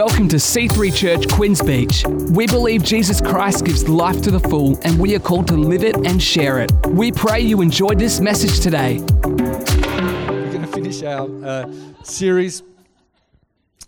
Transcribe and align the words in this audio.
Welcome 0.00 0.28
to 0.28 0.36
C3 0.36 0.96
Church 0.96 1.28
Queens 1.28 1.60
Beach. 1.60 2.06
We 2.30 2.46
believe 2.46 2.82
Jesus 2.82 3.20
Christ 3.20 3.66
gives 3.66 3.86
life 3.86 4.22
to 4.22 4.30
the 4.30 4.40
full, 4.40 4.78
and 4.82 4.98
we 4.98 5.14
are 5.14 5.18
called 5.18 5.46
to 5.48 5.56
live 5.58 5.84
it 5.84 5.94
and 6.06 6.22
share 6.22 6.58
it. 6.58 6.72
We 6.86 7.12
pray 7.12 7.40
you 7.40 7.60
enjoyed 7.60 7.98
this 7.98 8.18
message 8.18 8.60
today. 8.60 9.00
We're 9.00 10.52
going 10.52 10.62
to 10.62 10.66
finish 10.68 11.02
our 11.02 11.28
uh, 11.44 11.70
series. 12.02 12.62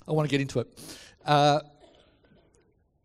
I 0.06 0.12
want 0.12 0.28
to 0.28 0.30
get 0.30 0.42
into 0.42 0.60
it. 0.60 0.68
Uh, 1.24 1.60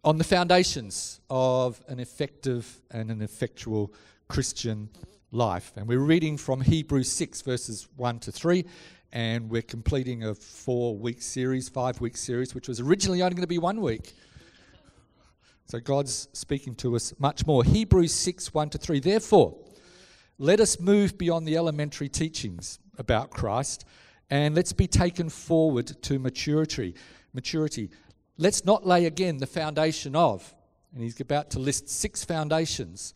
on 0.04 0.18
the 0.18 0.26
foundations 0.26 1.22
of 1.30 1.80
an 1.88 2.02
effective 2.02 2.82
and 2.92 3.10
an 3.10 3.22
effectual 3.22 3.94
Christian 4.28 4.90
life. 5.32 5.72
And 5.78 5.88
we're 5.88 6.00
reading 6.00 6.36
from 6.36 6.60
Hebrews 6.60 7.10
6, 7.10 7.42
verses 7.44 7.88
1 7.96 8.20
to 8.20 8.34
3 8.34 8.66
and 9.12 9.50
we're 9.50 9.62
completing 9.62 10.24
a 10.24 10.36
four 10.36 10.98
week 10.98 11.22
series, 11.22 11.70
five 11.70 12.02
week 12.02 12.18
series, 12.18 12.54
which 12.54 12.68
was 12.68 12.80
originally 12.80 13.22
only 13.22 13.36
going 13.36 13.42
to 13.42 13.48
be 13.48 13.58
one 13.58 13.82
week. 13.82 14.14
So 15.66 15.80
God's 15.80 16.30
speaking 16.34 16.76
to 16.76 16.96
us 16.96 17.14
much 17.20 17.46
more. 17.46 17.64
Hebrews 17.64 18.14
6 18.14 18.54
1 18.54 18.70
to 18.72 18.78
3. 18.78 19.00
Therefore, 19.00 19.58
let 20.38 20.60
us 20.60 20.80
move 20.80 21.18
beyond 21.18 21.48
the 21.48 21.58
elementary 21.58 22.10
teachings 22.10 22.80
about 22.98 23.32
Christ 23.32 23.86
and 24.30 24.56
let's 24.56 24.74
be 24.74 24.88
taken 24.88 25.30
forward 25.30 25.88
to 26.04 26.20
maturity. 26.20 26.96
Maturity. 27.34 27.90
Let's 28.38 28.66
not 28.66 28.86
lay 28.86 29.06
again 29.06 29.38
the 29.38 29.48
foundation 29.48 30.16
of, 30.16 30.54
and 30.94 31.02
he's 31.02 31.20
about 31.20 31.50
to 31.52 31.60
list 31.60 31.90
six 31.90 32.24
foundations. 32.24 33.14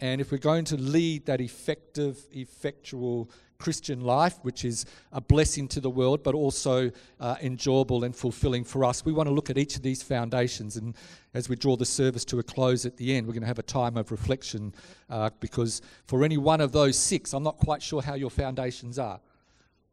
And 0.00 0.20
if 0.20 0.30
we're 0.30 0.38
going 0.38 0.64
to 0.66 0.76
lead 0.76 1.26
that 1.26 1.40
effective, 1.40 2.18
effectual 2.32 3.30
Christian 3.58 4.02
life, 4.02 4.38
which 4.42 4.64
is 4.64 4.86
a 5.12 5.20
blessing 5.20 5.66
to 5.68 5.80
the 5.80 5.90
world, 5.90 6.22
but 6.22 6.34
also 6.34 6.92
uh, 7.18 7.34
enjoyable 7.42 8.04
and 8.04 8.14
fulfilling 8.14 8.62
for 8.62 8.84
us. 8.84 9.04
We 9.04 9.12
want 9.12 9.28
to 9.28 9.34
look 9.34 9.50
at 9.50 9.58
each 9.58 9.74
of 9.74 9.82
these 9.82 10.00
foundations. 10.00 10.76
And 10.76 10.94
as 11.34 11.48
we 11.48 11.56
draw 11.56 11.76
the 11.76 11.84
service 11.84 12.24
to 12.26 12.38
a 12.38 12.42
close 12.42 12.86
at 12.86 12.96
the 12.96 13.16
end, 13.16 13.26
we're 13.26 13.32
going 13.32 13.42
to 13.42 13.48
have 13.48 13.58
a 13.58 13.64
time 13.64 13.96
of 13.96 14.12
reflection 14.12 14.72
uh, 15.10 15.30
because 15.40 15.82
for 16.06 16.22
any 16.22 16.36
one 16.36 16.60
of 16.60 16.70
those 16.70 16.96
six, 16.96 17.32
I'm 17.32 17.42
not 17.42 17.58
quite 17.58 17.82
sure 17.82 18.00
how 18.00 18.14
your 18.14 18.30
foundations 18.30 18.96
are. 18.96 19.18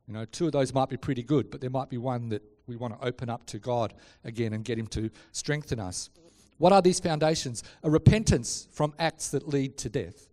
You 0.07 0.13
know, 0.13 0.25
two 0.25 0.45
of 0.45 0.51
those 0.51 0.71
might 0.71 0.89
be 0.89 0.97
pretty 0.97 1.23
good, 1.23 1.49
but 1.49 1.59
there 1.59 1.71
might 1.71 1.89
be 1.89 1.97
one 1.97 2.29
that 2.29 2.43
we 2.67 2.75
want 2.75 2.99
to 2.99 3.07
open 3.07 3.31
up 3.31 3.47
to 3.47 3.57
God 3.57 3.95
again 4.23 4.53
and 4.53 4.63
get 4.63 4.77
Him 4.77 4.87
to 4.87 5.09
strengthen 5.31 5.79
us. 5.79 6.11
What 6.59 6.71
are 6.71 6.83
these 6.83 6.99
foundations? 6.99 7.63
A 7.81 7.89
repentance 7.89 8.67
from 8.71 8.93
acts 8.99 9.29
that 9.29 9.47
lead 9.47 9.77
to 9.79 9.89
death. 9.89 10.29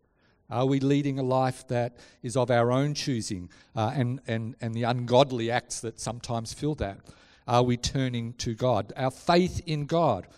Are 0.53 0.67
we 0.67 0.81
leading 0.81 1.19
a 1.19 1.23
life 1.23 1.67
that 1.69 1.97
is 2.23 2.37
of 2.37 2.51
our 2.51 2.71
own 2.71 2.93
choosing 2.93 3.49
uh, 3.75 3.93
and, 3.95 4.21
and, 4.27 4.55
and 4.61 4.75
the 4.75 4.83
ungodly 4.83 5.51
acts 5.51 5.81
that 5.81 5.99
sometimes 5.99 6.53
fill 6.53 6.75
that? 6.77 6.99
Are 7.49 7.63
we 7.63 7.79
turning 7.79 8.35
to 8.35 8.55
God? 8.55 8.93
Our 8.95 9.11
faith 9.11 9.63
in 9.67 9.87
God, 9.87 10.29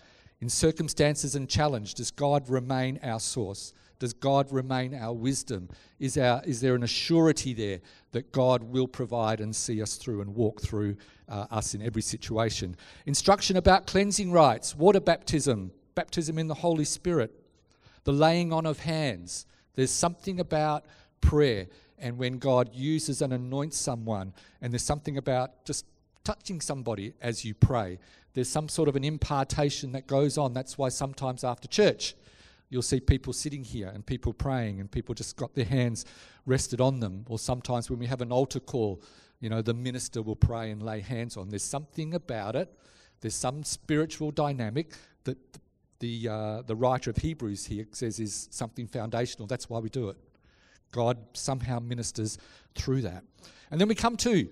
in 0.40 0.48
circumstances 0.48 1.34
and 1.34 1.48
challenge, 1.48 1.94
does 1.94 2.12
God 2.12 2.48
remain 2.48 3.00
our 3.02 3.18
source? 3.18 3.74
Does 3.98 4.12
God 4.12 4.52
remain 4.52 4.94
our 4.94 5.12
wisdom? 5.12 5.68
Is, 5.98 6.16
our, 6.16 6.42
is 6.44 6.60
there 6.60 6.76
an 6.76 6.82
assurity 6.82 7.56
there 7.56 7.80
that 8.12 8.30
God 8.30 8.62
will 8.62 8.88
provide 8.88 9.40
and 9.40 9.54
see 9.54 9.82
us 9.82 9.96
through 9.96 10.20
and 10.20 10.34
walk 10.34 10.60
through 10.60 10.96
uh, 11.28 11.46
us 11.50 11.74
in 11.74 11.82
every 11.82 12.02
situation? 12.02 12.76
Instruction 13.06 13.56
about 13.56 13.88
cleansing 13.88 14.30
rites, 14.30 14.76
water 14.76 15.00
baptism, 15.00 15.72
baptism 15.96 16.38
in 16.38 16.46
the 16.46 16.54
Holy 16.54 16.84
Spirit, 16.84 17.32
the 18.04 18.12
laying 18.12 18.52
on 18.52 18.64
of 18.64 18.78
hands, 18.80 19.46
there's 19.74 19.90
something 19.90 20.40
about 20.40 20.84
prayer 21.20 21.66
and 21.98 22.18
when 22.18 22.38
God 22.38 22.70
uses 22.74 23.22
and 23.22 23.32
anoints 23.32 23.76
someone, 23.76 24.34
and 24.60 24.72
there's 24.72 24.82
something 24.82 25.16
about 25.16 25.64
just 25.64 25.86
touching 26.24 26.60
somebody 26.60 27.14
as 27.20 27.44
you 27.44 27.54
pray. 27.54 27.98
There's 28.34 28.48
some 28.48 28.68
sort 28.68 28.88
of 28.88 28.96
an 28.96 29.04
impartation 29.04 29.92
that 29.92 30.06
goes 30.06 30.36
on. 30.36 30.52
That's 30.54 30.76
why 30.76 30.88
sometimes 30.88 31.44
after 31.44 31.68
church, 31.68 32.14
you'll 32.68 32.82
see 32.82 32.98
people 32.98 33.32
sitting 33.32 33.62
here 33.62 33.88
and 33.88 34.04
people 34.04 34.32
praying, 34.32 34.80
and 34.80 34.90
people 34.90 35.14
just 35.14 35.36
got 35.36 35.54
their 35.54 35.64
hands 35.64 36.04
rested 36.46 36.80
on 36.80 37.00
them. 37.00 37.24
Or 37.28 37.38
sometimes 37.38 37.88
when 37.88 37.98
we 37.98 38.06
have 38.06 38.20
an 38.20 38.32
altar 38.32 38.60
call, 38.60 39.00
you 39.40 39.48
know, 39.48 39.62
the 39.62 39.74
minister 39.74 40.22
will 40.22 40.36
pray 40.36 40.70
and 40.70 40.82
lay 40.82 41.00
hands 41.00 41.36
on. 41.36 41.48
There's 41.48 41.62
something 41.62 42.14
about 42.14 42.56
it. 42.56 42.72
There's 43.20 43.34
some 43.34 43.62
spiritual 43.62 44.30
dynamic 44.30 44.92
that 45.24 45.38
the, 46.00 46.28
uh, 46.28 46.62
the 46.62 46.76
writer 46.76 47.10
of 47.10 47.16
Hebrews 47.16 47.66
here 47.66 47.86
says 47.92 48.18
is 48.20 48.48
something 48.50 48.86
foundational. 48.86 49.46
That's 49.46 49.68
why 49.68 49.78
we 49.78 49.88
do 49.88 50.08
it. 50.08 50.16
God 50.92 51.18
somehow 51.32 51.78
ministers 51.80 52.38
through 52.74 53.02
that. 53.02 53.24
And 53.70 53.80
then 53.80 53.88
we 53.88 53.94
come 53.94 54.16
to 54.18 54.48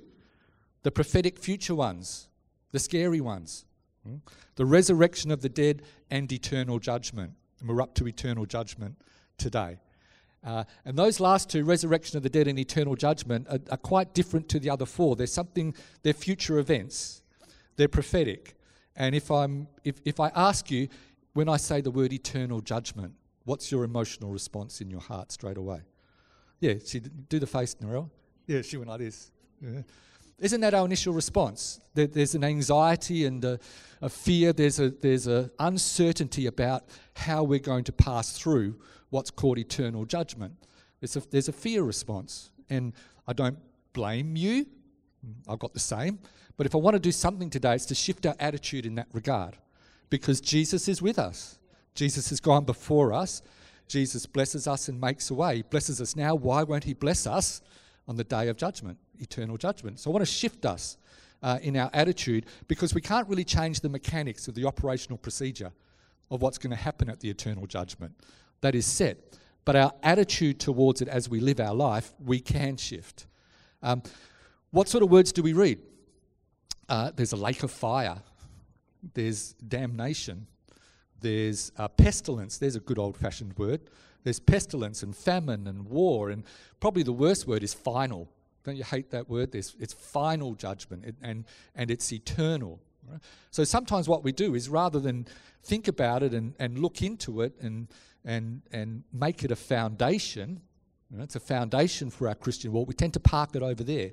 the 0.83 0.91
prophetic 0.91 1.39
future 1.39 1.75
ones, 1.75 2.29
the 2.73 2.79
scary 2.79 3.21
ones, 3.21 3.65
hmm? 4.07 4.17
the 4.57 4.65
resurrection 4.65 5.31
of 5.31 5.43
the 5.43 5.49
dead 5.49 5.83
and 6.11 6.31
eternal 6.33 6.79
judgment. 6.79 7.33
And 7.61 7.69
we're 7.69 7.81
up 7.81 7.95
to 7.95 8.09
eternal 8.09 8.47
judgment 8.47 8.97
today. 9.39 9.79
Uh, 10.45 10.65
and 10.85 10.99
those 10.99 11.21
last 11.21 11.49
two, 11.49 11.65
resurrection 11.65 12.17
of 12.17 12.25
the 12.25 12.29
dead 12.29 12.49
and 12.49 12.59
eternal 12.59 12.97
judgment, 12.97 13.47
are, 13.49 13.61
are 13.71 13.77
quite 13.77 14.13
different 14.13 14.49
to 14.49 14.59
the 14.59 14.71
other 14.71 14.87
four. 14.87 15.15
They're 15.15 15.29
something, 15.29 15.75
they're 16.03 16.13
future 16.13 16.59
events, 16.59 17.23
they're 17.77 17.89
prophetic. 17.89 18.57
And 18.97 19.15
if, 19.15 19.31
I'm, 19.31 19.69
if, 19.85 20.01
if 20.05 20.19
I 20.19 20.33
ask 20.35 20.71
you, 20.71 20.89
when 21.35 21.49
I 21.49 21.57
say 21.57 21.81
the 21.81 21.91
word 21.91 22.13
eternal 22.13 22.61
judgment, 22.61 23.15
what's 23.45 23.71
your 23.73 23.85
emotional 23.85 24.31
response 24.31 24.81
in 24.81 24.91
your 24.91 25.01
heart 25.01 25.33
straight 25.33 25.57
away? 25.57 25.81
Yeah, 26.61 26.75
she 26.85 27.01
do 27.01 27.39
the 27.39 27.47
face, 27.47 27.75
Narelle. 27.77 28.11
Yeah, 28.47 28.63
she 28.63 28.77
went 28.77 28.89
like 28.89 29.01
this. 29.01 29.31
Yeah. 29.61 29.83
Isn't 30.39 30.61
that 30.63 30.75
our 30.75 30.85
initial 30.85 31.13
response? 31.13 31.81
There, 31.95 32.07
there's 32.07 32.35
an 32.35 32.45
anxiety 32.45 33.27
and 33.27 33.45
a, 33.45 33.59
a, 34.01 34.09
fear. 34.09 34.53
There's 34.53 34.81
a 34.81 34.91
there's 34.91 35.27
a 35.27 35.51
uncertainty 35.59 36.47
about 36.47 36.85
how 37.15 37.45
we're 37.45 37.61
going 37.61 37.85
to 37.85 37.93
pass 37.93 38.37
through 38.37 38.77
what's 39.11 39.31
called 39.31 39.59
eternal 39.59 40.05
judgment. 40.05 40.55
There's 41.01 41.17
a, 41.17 41.21
there's 41.31 41.49
a 41.49 41.53
fear 41.53 41.83
response, 41.83 42.51
and 42.71 42.93
I 43.27 43.33
don't 43.33 43.59
blame 43.93 44.37
you. 44.37 44.67
I've 45.49 45.61
got 45.61 45.75
the 45.75 45.81
same. 45.81 46.19
But 46.57 46.67
if 46.67 46.75
I 46.75 46.79
want 46.79 46.95
to 46.95 47.01
do 47.01 47.13
something 47.13 47.51
today, 47.51 47.75
it's 47.75 47.87
to 47.87 47.95
shift 47.95 48.27
our 48.27 48.37
attitude 48.39 48.85
in 48.85 48.97
that 48.97 49.09
regard 49.13 49.57
because 50.13 50.43
Jesus 50.43 50.89
is 50.89 51.01
with 51.01 51.19
us. 51.19 51.59
Jesus 51.95 52.29
has 52.29 52.39
gone 52.39 52.67
before 52.67 53.15
us. 53.15 53.41
Jesus 53.89 54.27
blesses 54.27 54.69
us 54.69 54.89
and 54.89 55.01
makes 55.01 55.31
a 55.31 55.35
way. 55.35 55.57
He 55.57 55.63
blesses 55.63 56.03
us 56.03 56.15
now. 56.15 56.35
Why 56.35 56.65
won't 56.65 56.85
He 56.85 56.93
bless 56.93 57.27
us 57.27 57.63
on 58.07 58.17
the 58.17 58.25
day 58.25 58.49
of 58.49 58.59
judgment, 58.59 58.99
eternal 59.21 59.57
judgment? 59.57 59.99
So 59.99 60.11
I 60.11 60.13
want 60.13 60.21
to 60.21 60.31
shift 60.31 60.67
us 60.67 60.99
uh, 61.43 61.61
in 61.63 61.79
our 61.79 61.89
attitude 61.95 62.45
because 62.69 62.93
we 62.93 63.01
can't 63.01 63.27
really 63.27 63.43
change 63.43 63.81
the 63.81 63.89
mechanics 63.89 64.49
of 64.49 64.55
the 64.55 64.67
operational 64.67 65.17
procedure 65.17 65.73
of 66.31 66.43
what's 66.43 66.59
going 66.59 66.73
to 66.73 66.77
happen 66.77 67.09
at 67.09 67.21
the 67.21 67.31
eternal 67.31 67.67
judgment. 67.67 68.15
That 68.61 68.75
is 68.75 68.85
set. 68.85 69.17
But 69.65 69.77
our 69.77 69.95
attitude 70.03 70.61
towards 70.61 71.01
it 71.01 71.09
as 71.09 71.31
we 71.31 71.41
live 71.41 71.59
our 71.59 71.75
life, 71.75 72.13
we 72.23 72.39
can 72.39 72.77
shift. 72.77 73.27
Um, 73.83 74.03
what 74.73 74.91
sort 74.91 75.03
of 75.05 75.11
words 75.11 75.33
do 75.33 75.43
we 75.43 75.55
read? 75.55 75.79
Uh, 76.87 77.13
there's 77.17 77.33
a 77.33 77.37
lake 77.37 77.63
of 77.63 77.71
fire 77.71 78.21
there's 79.15 79.53
damnation, 79.55 80.47
there's 81.21 81.73
uh, 81.77 81.89
pestilence, 81.89 82.59
there's 82.59 82.77
a 82.77 82.81
good 82.81 82.99
old 82.99 83.17
fashioned 83.17 83.57
word. 83.59 83.81
There's 84.25 84.39
pestilence 84.39 85.03
and 85.03 85.17
famine 85.17 85.67
and 85.67 85.89
war, 85.89 86.31
and 86.31 86.45
probably 86.81 87.03
the 87.03 87.13
worst 87.13 87.47
word 87.47 87.63
is 87.63 87.75
final. 87.75 88.31
Don't 88.65 88.77
you 88.77 88.85
hate 88.85 89.11
that 89.11 89.29
word? 89.29 89.51
There's, 89.53 89.75
it's 89.81 89.93
final 89.93 90.55
judgment 90.55 91.05
it, 91.05 91.17
and, 91.23 91.45
and 91.75 91.91
it's 91.91 92.13
eternal. 92.13 92.81
Right? 93.11 93.21
So 93.51 93.65
sometimes 93.65 94.09
what 94.09 94.23
we 94.23 94.31
do 94.31 94.55
is 94.55 94.69
rather 94.69 95.01
than 95.01 95.27
think 95.65 95.89
about 95.89 96.23
it 96.23 96.35
and, 96.35 96.55
and 96.59 96.79
look 96.79 97.03
into 97.03 97.43
it 97.43 97.55
and, 97.61 97.89
and, 98.25 98.63
and 98.71 99.03
make 99.13 99.43
it 99.43 99.51
a 99.51 99.57
foundation, 99.57 100.61
you 101.11 101.19
know, 101.19 101.25
it's 101.25 101.37
a 101.37 101.41
foundation 101.41 102.09
for 102.09 102.29
our 102.29 102.35
Christian 102.35 102.73
walk, 102.73 102.87
we 102.89 102.95
tend 102.95 103.15
to 103.15 103.21
park 103.21 103.51
it 103.55 103.63
over 103.63 103.83
there 103.83 104.13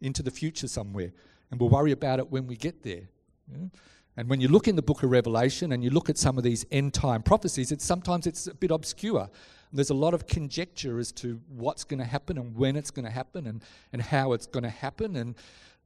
into 0.00 0.22
the 0.22 0.30
future 0.30 0.68
somewhere. 0.68 1.12
And 1.50 1.60
we'll 1.60 1.70
worry 1.70 1.92
about 1.92 2.18
it 2.18 2.30
when 2.30 2.46
we 2.46 2.56
get 2.56 2.82
there. 2.82 3.08
You 3.50 3.58
know? 3.58 3.70
And 4.16 4.28
when 4.28 4.40
you 4.40 4.48
look 4.48 4.66
in 4.66 4.76
the 4.76 4.82
book 4.82 5.02
of 5.02 5.10
Revelation 5.10 5.72
and 5.72 5.84
you 5.84 5.90
look 5.90 6.08
at 6.08 6.16
some 6.16 6.38
of 6.38 6.44
these 6.44 6.64
end 6.70 6.94
time 6.94 7.22
prophecies, 7.22 7.70
it's 7.70 7.84
sometimes 7.84 8.26
it's 8.26 8.46
a 8.46 8.54
bit 8.54 8.70
obscure. 8.70 9.28
There's 9.72 9.90
a 9.90 9.94
lot 9.94 10.14
of 10.14 10.26
conjecture 10.26 10.98
as 10.98 11.12
to 11.12 11.40
what's 11.48 11.84
going 11.84 11.98
to 11.98 12.06
happen 12.06 12.38
and 12.38 12.56
when 12.56 12.76
it's 12.76 12.90
going 12.90 13.04
to 13.04 13.10
happen 13.10 13.46
and, 13.46 13.62
and 13.92 14.00
how 14.00 14.32
it's 14.32 14.46
going 14.46 14.62
to 14.62 14.70
happen. 14.70 15.16
And 15.16 15.34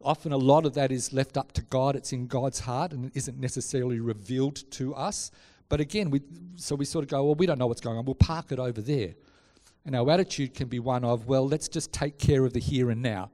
often 0.01 0.33
a 0.33 0.37
lot 0.37 0.65
of 0.65 0.75
that 0.75 0.93
is 0.93 1.13
left 1.13 1.37
up 1.37 1.53
to 1.53 1.63
God. 1.63 1.97
It's 1.97 2.13
in 2.13 2.29
God's 2.29 2.61
heart 2.61 2.93
and 2.93 3.07
it 3.07 3.13
isn't 3.15 3.41
necessarily 3.41 3.99
revealed 3.99 4.71
to 4.73 4.95
us. 4.95 5.33
But 5.69 5.81
again, 5.81 6.11
we, 6.11 6.21
so 6.57 6.77
we 6.77 6.85
sort 6.85 7.03
of 7.05 7.09
go, 7.09 7.25
well, 7.25 7.35
we 7.35 7.47
don't 7.47 7.59
know 7.59 7.67
what's 7.67 7.81
going 7.81 7.99
on. 7.99 8.05
We'll 8.05 8.15
park 8.15 8.53
it 8.53 8.59
over 8.59 8.81
there. 8.81 9.15
And 9.85 9.97
our 9.97 10.09
attitude 10.11 10.55
can 10.55 10.69
be 10.69 10.79
one 10.79 11.05
of, 11.05 11.27
well, 11.27 11.49
let's 11.49 11.69
just 11.69 11.93
take 11.93 12.19
care 12.19 12.45
of 12.45 12.53
the 12.53 12.61
here 12.61 12.91
and 12.91 13.03
now. 13.03 13.31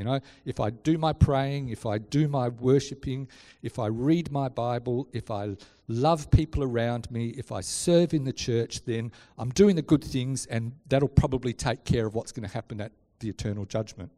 You 0.00 0.06
know, 0.06 0.20
if 0.46 0.60
I 0.60 0.70
do 0.70 0.96
my 0.96 1.12
praying, 1.12 1.68
if 1.68 1.84
I 1.84 1.98
do 1.98 2.26
my 2.26 2.48
worshiping, 2.48 3.28
if 3.62 3.78
I 3.78 3.88
read 3.88 4.32
my 4.32 4.48
Bible, 4.48 5.06
if 5.12 5.30
I 5.30 5.58
love 5.88 6.30
people 6.30 6.62
around 6.62 7.10
me, 7.10 7.34
if 7.36 7.52
I 7.52 7.60
serve 7.60 8.14
in 8.14 8.24
the 8.24 8.32
church, 8.32 8.82
then 8.86 9.12
I'm 9.36 9.50
doing 9.50 9.76
the 9.76 9.82
good 9.82 10.02
things 10.02 10.46
and 10.46 10.72
that'll 10.88 11.06
probably 11.06 11.52
take 11.52 11.84
care 11.84 12.06
of 12.06 12.14
what's 12.14 12.32
going 12.32 12.48
to 12.48 12.54
happen 12.54 12.80
at 12.80 12.92
the 13.18 13.28
eternal 13.28 13.66
judgment. 13.66 14.10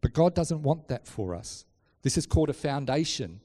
But 0.00 0.12
God 0.12 0.34
doesn't 0.34 0.60
want 0.60 0.88
that 0.88 1.06
for 1.06 1.36
us. 1.36 1.66
This 2.02 2.18
is 2.18 2.26
called 2.26 2.50
a 2.50 2.52
foundation. 2.52 3.42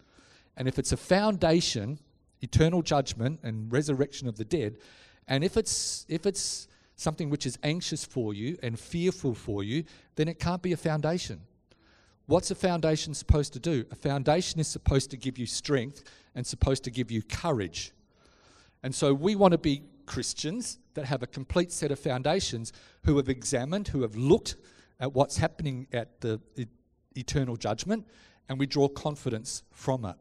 And 0.58 0.68
if 0.68 0.80
it's 0.80 0.94
a 0.94 0.98
foundation, 0.98 2.00
eternal 2.42 2.82
judgment 2.82 3.42
and 3.44 3.72
resurrection 3.72 4.28
of 4.28 4.38
the 4.38 4.46
dead, 4.46 4.78
and 5.28 5.44
if 5.44 5.58
it's 5.58 6.08
if 6.10 6.26
it's 6.26 6.68
something 6.96 7.30
which 7.30 7.46
is 7.46 7.60
anxious 7.62 8.04
for 8.04 8.34
you 8.34 8.58
and 8.64 8.80
fearful 8.80 9.36
for 9.36 9.64
you, 9.64 9.84
then 10.16 10.28
it 10.28 10.40
can't 10.40 10.64
be 10.64 10.74
a 10.74 10.78
foundation. 10.78 11.42
What's 12.28 12.52
a 12.52 12.56
foundation 12.56 13.14
supposed 13.14 13.54
to 13.54 13.60
do? 13.60 13.86
A 13.90 13.96
foundation 13.96 14.60
is 14.60 14.68
supposed 14.68 15.10
to 15.12 15.18
give 15.18 15.38
you 15.38 15.46
strength 15.46 16.04
and 16.36 16.46
supposed 16.46 16.84
to 16.84 16.92
give 16.92 17.10
you 17.10 17.22
courage. 17.24 17.94
And 18.84 18.94
so 18.94 19.14
we 19.14 19.36
want 19.36 19.54
to 19.54 19.58
be 19.58 19.84
Christians 20.06 20.78
that 20.94 21.06
have 21.06 21.24
a 21.24 21.28
complete 21.28 21.72
set 21.72 21.90
of 21.90 22.00
foundations 22.00 22.74
who 23.06 23.16
have 23.16 23.30
examined, 23.30 23.88
who 23.88 24.02
have 24.02 24.16
looked 24.18 24.58
at 25.00 25.14
what's 25.14 25.38
happening 25.38 25.88
at 25.94 26.20
the 26.20 26.42
eternal 27.16 27.56
judgment, 27.56 28.06
and 28.50 28.60
we 28.60 28.66
draw 28.66 28.90
confidence 28.90 29.64
from 29.72 30.04
it. 30.04 30.16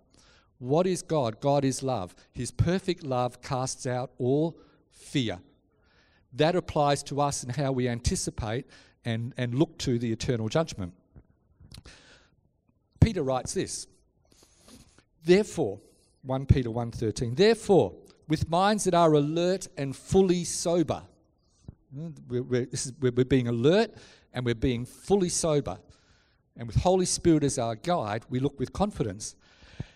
What 0.59 0.87
is 0.87 1.03
God? 1.03 1.41
God 1.41 1.65
is 1.65 1.83
love. 1.83 2.15
His 2.33 2.51
perfect 2.53 3.03
love 3.03 3.43
casts 3.43 3.87
out 3.87 4.13
all 4.19 4.59
fear. 4.93 5.41
That 6.33 6.55
applies 6.55 7.03
to 7.05 7.21
us 7.21 7.43
and 7.43 7.55
how 7.55 7.73
we 7.73 7.89
anticipate 7.89 8.67
and, 9.05 9.35
and 9.37 9.55
look 9.55 9.77
to 9.79 9.99
the 9.99 10.13
eternal 10.13 10.49
judgment. 10.49 10.95
Peter 13.01 13.23
writes 13.23 13.55
this. 13.55 13.87
Therefore, 15.25 15.81
1 16.23 16.47
Peter 16.47 16.71
1:13. 16.71 17.37
Therefore, 17.37 17.95
with 18.29 18.49
minds 18.51 18.85
that 18.85 18.95
are 18.95 19.13
alert 19.13 19.69
and 19.77 19.95
fully 19.95 20.45
sober. 20.45 21.03
Hmm, 21.95 22.09
we're, 22.29 22.43
we're, 22.43 22.69
is, 22.73 22.93
we're, 23.01 23.13
being 23.13 23.49
alert 23.49 23.93
and 24.33 24.45
we're 24.45 24.55
being 24.55 24.85
fully 24.85 25.29
sober. 25.29 25.79
And 26.57 26.67
with 26.67 26.77
Holy 26.77 27.07
Spirit 27.07 27.45
as 27.45 27.59
our 27.59 27.77
guide, 27.77 28.25
we 28.29 28.41
look 28.41 28.59
with 28.59 28.73
confidence. 28.73 29.37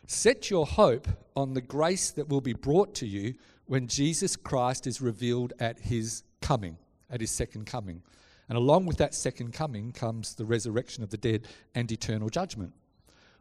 Set 0.07 0.51
your 0.51 0.67
hope 0.67 1.09
on 1.37 1.55
the 1.55 1.61
grace 1.61 2.11
that 2.13 2.29
will 2.29 2.41
be 2.41 2.53
brought 2.53 2.95
to 2.97 3.07
you 3.07 3.35
when 3.67 3.87
Jesus 3.87 4.37
Christ 4.37 4.87
is 4.87 5.01
revealed 5.01 5.53
at 5.59 5.79
his 5.79 6.23
coming, 6.41 6.77
at 7.09 7.21
his 7.21 7.31
second 7.31 7.67
coming. 7.67 8.03
And 8.51 8.57
along 8.57 8.87
with 8.87 8.97
that 8.97 9.15
second 9.15 9.53
coming 9.53 9.93
comes 9.93 10.35
the 10.35 10.45
resurrection 10.45 11.05
of 11.05 11.11
the 11.11 11.17
dead 11.17 11.47
and 11.77 11.91
eternal 11.91 12.29
judgment. 12.29 12.75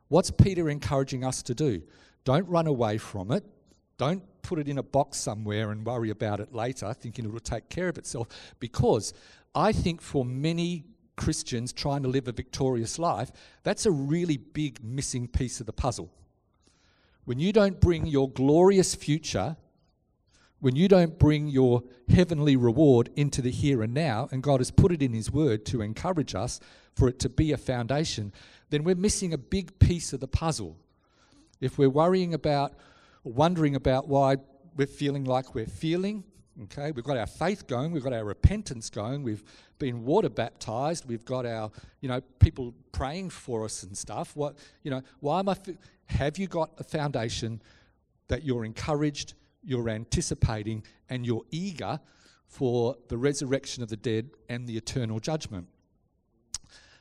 What's 0.07 0.29
Peter 0.29 0.69
encouraging 0.69 1.23
us 1.23 1.41
to 1.44 1.56
do? 1.56 1.81
Don't 2.25 2.47
run 2.47 2.67
away 2.67 3.00
from 3.00 3.31
it. 3.31 3.44
Don't 3.97 4.21
put 4.44 4.59
it 4.59 4.67
in 4.67 4.77
a 4.77 4.83
box 4.83 5.17
somewhere 5.17 5.71
and 5.71 5.83
worry 5.83 6.11
about 6.11 6.39
it 6.39 6.53
later, 6.53 6.94
thinking 6.94 7.25
it 7.25 7.31
will 7.31 7.39
take 7.39 7.69
care 7.69 7.89
of 7.89 7.97
itself. 7.97 8.27
Because 8.59 9.15
I 9.56 9.71
think 9.71 10.00
for 10.00 10.23
many 10.23 10.85
Christians 11.17 11.73
trying 11.73 12.03
to 12.03 12.07
live 12.07 12.27
a 12.27 12.31
victorious 12.31 13.00
life, 13.00 13.31
that's 13.63 13.88
a 13.88 13.91
really 13.91 14.38
big 14.38 14.83
missing 14.83 15.27
piece 15.27 15.59
of 15.59 15.65
the 15.65 15.73
puzzle. 15.73 16.13
When 17.25 17.39
you 17.39 17.51
don't 17.51 17.81
bring 17.81 18.06
your 18.06 18.29
glorious 18.29 18.94
future, 18.94 19.57
when 20.59 20.75
you 20.75 20.88
don't 20.88 21.17
bring 21.17 21.47
your 21.47 21.83
heavenly 22.09 22.56
reward 22.56 23.09
into 23.15 23.41
the 23.41 23.51
here 23.51 23.81
and 23.81 23.94
now, 23.94 24.27
and 24.31 24.44
God 24.44 24.59
has 24.59 24.71
put 24.71 24.91
it 24.91 25.01
in 25.01 25.13
His 25.13 25.31
Word 25.31 25.65
to 25.67 25.81
encourage 25.81 26.35
us 26.35 26.59
for 26.95 27.07
it 27.07 27.19
to 27.19 27.29
be 27.29 27.51
a 27.51 27.57
foundation, 27.57 28.33
then 28.69 28.83
we're 28.83 28.95
missing 28.95 29.33
a 29.33 29.38
big 29.38 29.79
piece 29.79 30.13
of 30.13 30.19
the 30.19 30.27
puzzle. 30.27 30.77
If 31.61 31.77
we're 31.77 31.89
worrying 31.89 32.33
about 32.33 32.73
wondering 33.23 33.75
about 33.75 34.07
why 34.07 34.38
we're 34.75 34.88
feeling 34.88 35.25
like 35.25 35.56
we're 35.56 35.65
feeling. 35.65 36.23
Okay, 36.63 36.91
we've 36.91 37.06
got 37.06 37.17
our 37.17 37.27
faith 37.27 37.67
going, 37.67 37.91
we've 37.91 38.03
got 38.03 38.11
our 38.11 38.25
repentance 38.25 38.89
going, 38.89 39.23
we've 39.23 39.44
been 39.77 40.03
water 40.03 40.29
baptized, 40.29 41.06
we've 41.06 41.23
got 41.23 41.45
our, 41.45 41.71
you 42.01 42.09
know, 42.09 42.19
people 42.39 42.73
praying 42.91 43.29
for 43.29 43.63
us 43.63 43.83
and 43.83 43.97
stuff. 43.97 44.35
What, 44.35 44.57
you 44.83 44.91
know, 44.91 45.01
why 45.21 45.39
am 45.39 45.47
I? 45.47 45.56
Have 46.07 46.38
you 46.38 46.47
got 46.47 46.71
a 46.77 46.83
foundation 46.83 47.61
that 48.27 48.44
you're 48.44 48.65
encouraged, 48.65 49.35
you're 49.63 49.89
anticipating, 49.89 50.83
and 51.09 51.25
you're 51.25 51.44
eager 51.51 52.00
for 52.47 52.95
the 53.07 53.17
resurrection 53.17 53.83
of 53.83 53.89
the 53.89 53.97
dead 53.97 54.29
and 54.50 54.67
the 54.67 54.77
eternal 54.77 55.19
judgment? 55.19 55.67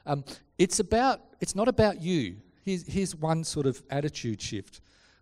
Um, 0.06 0.24
it's 0.58 0.80
about. 0.80 1.20
It's 1.40 1.54
not 1.54 1.68
about 1.68 2.00
you. 2.00 2.36
Here's, 2.64 2.86
here's 2.86 3.14
one 3.14 3.44
sort 3.44 3.66
of 3.66 3.82
attitude 3.90 4.42
shift 4.42 4.80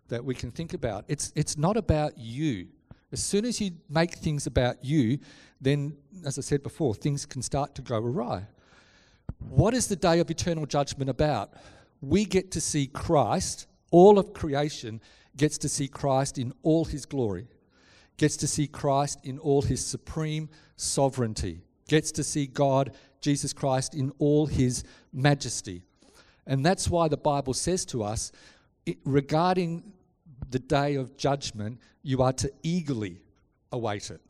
that 0.09 0.23
we 0.23 0.33
can 0.35 0.51
think 0.51 0.73
about. 0.73 1.05
It's, 1.07 1.31
it's 1.35 1.57
not 1.57 1.77
about 1.77 2.17
you. 2.17 2.67
As 3.11 3.23
soon 3.23 3.45
as 3.45 3.61
you 3.61 3.71
make 3.89 4.15
things 4.15 4.47
about 4.47 4.83
you, 4.83 5.19
then, 5.61 5.95
as 6.25 6.37
I 6.37 6.41
said 6.41 6.63
before, 6.63 6.93
things 6.93 7.25
can 7.25 7.41
start 7.41 7.73
to 7.75 7.81
go 7.81 7.97
awry. 7.97 8.47
What 9.39 9.73
is 9.73 9.87
the 9.87 9.95
day 9.95 10.19
of 10.19 10.29
eternal 10.29 10.65
judgment 10.65 11.09
about? 11.09 11.53
We 12.01 12.25
get 12.25 12.51
to 12.51 12.61
see 12.61 12.87
Christ, 12.87 13.67
all 13.91 14.19
of 14.19 14.33
creation 14.33 15.01
gets 15.35 15.57
to 15.59 15.69
see 15.69 15.87
Christ 15.87 16.37
in 16.37 16.53
all 16.63 16.85
his 16.85 17.05
glory, 17.05 17.47
gets 18.17 18.37
to 18.37 18.47
see 18.47 18.67
Christ 18.67 19.19
in 19.23 19.37
all 19.39 19.61
his 19.61 19.85
supreme 19.85 20.49
sovereignty, 20.75 21.61
gets 21.87 22.11
to 22.13 22.23
see 22.23 22.47
God, 22.47 22.93
Jesus 23.21 23.53
Christ, 23.53 23.93
in 23.93 24.11
all 24.19 24.47
his 24.47 24.83
majesty. 25.13 25.83
And 26.45 26.65
that's 26.65 26.89
why 26.89 27.07
the 27.07 27.17
Bible 27.17 27.53
says 27.53 27.85
to 27.87 28.03
us 28.03 28.31
it, 28.85 28.97
regarding 29.03 29.83
the 30.49 30.59
day 30.59 30.95
of 30.95 31.17
judgment, 31.17 31.79
you 32.03 32.21
are 32.21 32.33
to 32.33 32.51
eagerly 32.63 33.19
await 33.71 34.09
it. 34.09 34.21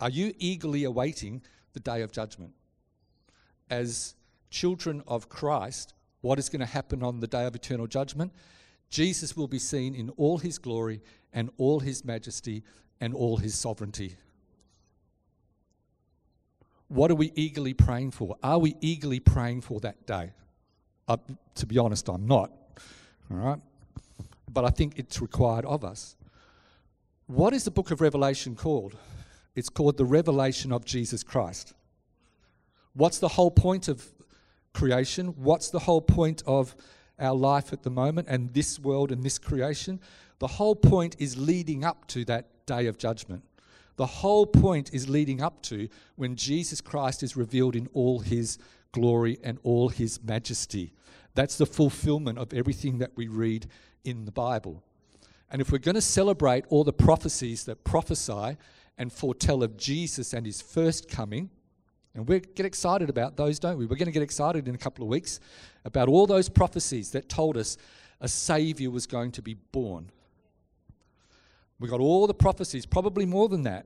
Are 0.00 0.10
you 0.10 0.32
eagerly 0.38 0.84
awaiting 0.84 1.42
the 1.74 1.80
day 1.80 2.02
of 2.02 2.12
judgment? 2.12 2.52
As 3.68 4.14
children 4.50 5.02
of 5.06 5.28
Christ, 5.28 5.94
what 6.22 6.38
is 6.38 6.48
going 6.48 6.60
to 6.60 6.66
happen 6.66 7.02
on 7.02 7.20
the 7.20 7.26
day 7.26 7.44
of 7.46 7.54
eternal 7.54 7.86
judgment? 7.86 8.32
Jesus 8.88 9.36
will 9.36 9.48
be 9.48 9.58
seen 9.58 9.94
in 9.94 10.10
all 10.10 10.38
his 10.38 10.58
glory 10.58 11.02
and 11.32 11.50
all 11.58 11.80
his 11.80 12.04
majesty 12.04 12.62
and 13.00 13.14
all 13.14 13.36
his 13.36 13.54
sovereignty. 13.54 14.16
What 16.88 17.10
are 17.10 17.16
we 17.16 17.32
eagerly 17.34 17.74
praying 17.74 18.12
for? 18.12 18.36
Are 18.42 18.58
we 18.58 18.76
eagerly 18.80 19.20
praying 19.20 19.62
for 19.62 19.80
that 19.80 20.06
day? 20.06 20.32
Uh, 21.08 21.16
to 21.56 21.66
be 21.66 21.78
honest, 21.78 22.08
I'm 22.08 22.26
not. 22.26 22.52
All 23.30 23.36
right? 23.36 23.60
but 24.56 24.64
I 24.64 24.70
think 24.70 24.98
it's 24.98 25.20
required 25.20 25.66
of 25.66 25.84
us. 25.84 26.16
What 27.26 27.52
is 27.52 27.64
the 27.64 27.70
book 27.70 27.90
of 27.90 28.00
Revelation 28.00 28.56
called? 28.56 28.96
It's 29.54 29.68
called 29.68 29.98
the 29.98 30.06
revelation 30.06 30.72
of 30.72 30.82
Jesus 30.82 31.22
Christ. 31.22 31.74
What's 32.94 33.18
the 33.18 33.28
whole 33.28 33.50
point 33.50 33.88
of 33.88 34.02
creation? 34.72 35.26
What's 35.36 35.68
the 35.68 35.80
whole 35.80 36.00
point 36.00 36.42
of 36.46 36.74
our 37.18 37.34
life 37.34 37.72
at 37.72 37.82
the 37.82 37.90
moment 37.90 38.28
and 38.28 38.52
this 38.52 38.78
world 38.78 39.12
and 39.12 39.22
this 39.22 39.38
creation? 39.38 40.00
The 40.38 40.46
whole 40.46 40.76
point 40.76 41.16
is 41.18 41.38
leading 41.38 41.84
up 41.84 42.06
to 42.08 42.24
that 42.26 42.66
day 42.66 42.86
of 42.86 42.98
judgment. 42.98 43.42
The 43.96 44.06
whole 44.06 44.46
point 44.46 44.92
is 44.92 45.08
leading 45.08 45.40
up 45.40 45.62
to 45.62 45.88
when 46.16 46.36
Jesus 46.36 46.80
Christ 46.80 47.22
is 47.22 47.36
revealed 47.36 47.74
in 47.74 47.88
all 47.94 48.20
his 48.20 48.58
glory 48.92 49.38
and 49.42 49.58
all 49.62 49.88
his 49.88 50.22
majesty. 50.22 50.92
That's 51.34 51.56
the 51.56 51.66
fulfillment 51.66 52.38
of 52.38 52.52
everything 52.52 52.98
that 52.98 53.12
we 53.16 53.28
read 53.28 53.66
in 54.04 54.24
the 54.24 54.32
Bible. 54.32 54.82
And 55.50 55.60
if 55.60 55.70
we're 55.70 55.78
going 55.78 55.94
to 55.94 56.00
celebrate 56.00 56.64
all 56.68 56.84
the 56.84 56.92
prophecies 56.92 57.64
that 57.64 57.84
prophesy 57.84 58.56
and 58.98 59.12
foretell 59.12 59.62
of 59.62 59.76
Jesus 59.76 60.32
and 60.32 60.44
his 60.44 60.60
first 60.60 61.08
coming, 61.08 61.50
and 62.16 62.26
we 62.26 62.40
get 62.40 62.64
excited 62.64 63.10
about 63.10 63.36
those, 63.36 63.58
don't 63.58 63.76
we? 63.76 63.84
We're 63.84 63.96
going 63.96 64.06
to 64.06 64.12
get 64.12 64.22
excited 64.22 64.66
in 64.68 64.74
a 64.74 64.78
couple 64.78 65.04
of 65.04 65.10
weeks 65.10 65.38
about 65.84 66.08
all 66.08 66.26
those 66.26 66.48
prophecies 66.48 67.10
that 67.10 67.28
told 67.28 67.58
us 67.58 67.76
a 68.22 68.26
Savior 68.26 68.90
was 68.90 69.06
going 69.06 69.32
to 69.32 69.42
be 69.42 69.54
born. 69.54 70.10
We've 71.78 71.90
got 71.90 72.00
all 72.00 72.26
the 72.26 72.32
prophecies, 72.32 72.86
probably 72.86 73.26
more 73.26 73.50
than 73.50 73.64
that, 73.64 73.84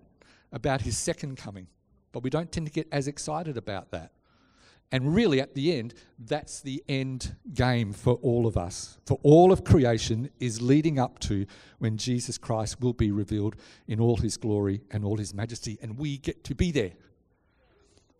about 0.52 0.82
his 0.82 0.96
second 0.96 1.38
coming, 1.38 1.66
but 2.12 2.22
we 2.22 2.30
don't 2.30 2.52
tend 2.52 2.66
to 2.66 2.72
get 2.72 2.87
as 2.92 3.08
excited 3.08 3.56
about 3.56 3.90
that. 3.90 4.12
And 4.92 5.12
really, 5.12 5.40
at 5.40 5.54
the 5.54 5.76
end, 5.76 5.94
that's 6.16 6.60
the 6.60 6.84
end 6.88 7.34
game 7.52 7.92
for 7.92 8.14
all 8.14 8.46
of 8.46 8.56
us. 8.56 8.99
For 9.06 9.18
all 9.25 9.50
of 9.50 9.64
creation 9.64 10.30
is 10.38 10.62
leading 10.62 11.00
up 11.00 11.18
to 11.20 11.46
when 11.78 11.96
Jesus 11.96 12.38
Christ 12.38 12.80
will 12.80 12.92
be 12.92 13.10
revealed 13.10 13.56
in 13.88 13.99
all 14.00 14.16
his 14.16 14.37
glory 14.37 14.82
and 14.92 15.04
all 15.04 15.16
his 15.16 15.34
majesty, 15.34 15.78
and 15.82 15.99
we 15.99 16.18
get 16.18 16.44
to 16.44 16.54
be 16.54 16.70
there. 16.70 16.92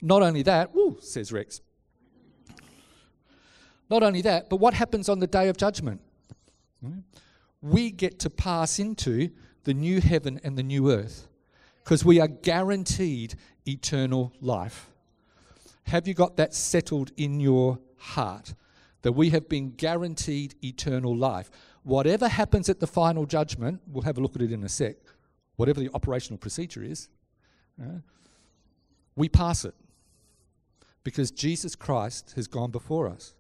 Not 0.02 0.23
only 0.23 0.42
that, 0.42 0.75
woo, 0.75 0.97
says 1.00 1.33
Rex. 1.33 1.61
Not 3.90 4.02
only 4.02 4.23
that, 4.23 4.49
but 4.49 4.57
what 4.57 4.75
happens 4.75 5.09
on 5.09 5.19
the 5.19 5.26
day 5.26 5.49
of 5.49 5.57
judgment? 5.57 6.00
We 7.61 7.90
get 7.90 8.21
to 8.21 8.30
pass 8.30 8.78
into 8.78 9.30
the 9.64 9.75
new 9.75 10.00
heaven 10.00 10.40
and 10.45 10.57
the 10.57 10.62
new 10.62 10.90
earth 10.90 11.28
because 11.85 12.04
we 12.04 12.21
are 12.21 12.28
guaranteed 12.28 13.35
eternal 13.66 14.33
life. 14.40 14.87
Have 15.85 16.07
you 16.07 16.14
got 16.14 16.37
that 16.37 16.54
settled 16.54 17.11
in 17.16 17.40
your 17.40 17.78
heart? 17.97 18.54
That 19.02 19.12
we 19.12 19.30
have 19.30 19.49
been 19.49 19.71
guaranteed 19.73 20.54
eternal 20.62 21.16
life. 21.16 21.50
Whatever 21.83 22.28
happens 22.28 22.69
at 22.69 22.80
the 22.80 22.87
final 22.87 23.26
judgment, 23.26 23.80
we'll 23.87 24.04
have 24.04 24.19
a 24.19 24.21
look 24.21 24.37
at 24.37 24.42
it 24.42 24.52
in 24.52 24.62
a 24.62 24.69
sec, 24.69 24.97
whatever 25.57 25.80
the 25.80 25.90
operational 25.95 26.38
procedure 26.38 26.83
is, 26.83 27.09
uh, 27.83 27.99
we 29.16 29.28
pass 29.28 29.64
it 29.64 29.75
because 31.11 31.33
Jesus 31.33 31.75
Christ 31.75 32.35
has 32.37 32.47
gone 32.47 32.71
before 32.71 33.09
us. 33.09 33.35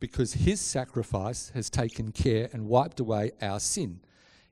because 0.00 0.32
his 0.32 0.60
sacrifice 0.60 1.50
has 1.54 1.70
taken 1.70 2.10
care 2.10 2.48
and 2.52 2.66
wiped 2.66 2.98
away 2.98 3.30
our 3.40 3.60
sin. 3.60 4.00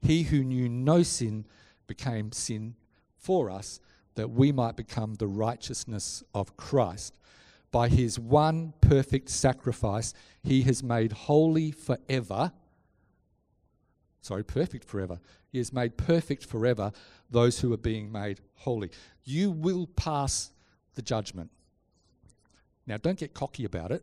He 0.00 0.24
who 0.24 0.44
knew 0.44 0.68
no 0.68 1.02
sin 1.02 1.46
became 1.86 2.30
sin 2.30 2.76
for 3.16 3.50
us, 3.50 3.80
that 4.14 4.30
we 4.30 4.52
might 4.52 4.76
become 4.76 5.14
the 5.14 5.26
righteousness 5.26 6.22
of 6.34 6.56
Christ. 6.56 7.18
By 7.70 7.88
his 7.88 8.18
one 8.18 8.74
perfect 8.80 9.30
sacrifice, 9.30 10.14
he 10.42 10.62
has 10.62 10.82
made 10.82 11.12
holy 11.12 11.72
forever. 11.72 12.52
Sorry, 14.20 14.44
perfect 14.44 14.84
forever. 14.84 15.18
He 15.50 15.58
has 15.58 15.72
made 15.72 15.96
perfect 15.96 16.44
forever 16.44 16.92
those 17.30 17.60
who 17.60 17.72
are 17.72 17.78
being 17.78 18.12
made 18.12 18.40
holy. 18.54 18.90
You 19.24 19.50
will 19.50 19.86
pass 19.86 20.50
the 20.94 21.02
judgment. 21.02 21.50
Now, 22.88 22.96
don't 22.96 23.18
get 23.18 23.34
cocky 23.34 23.64
about 23.64 23.92
it. 23.92 24.02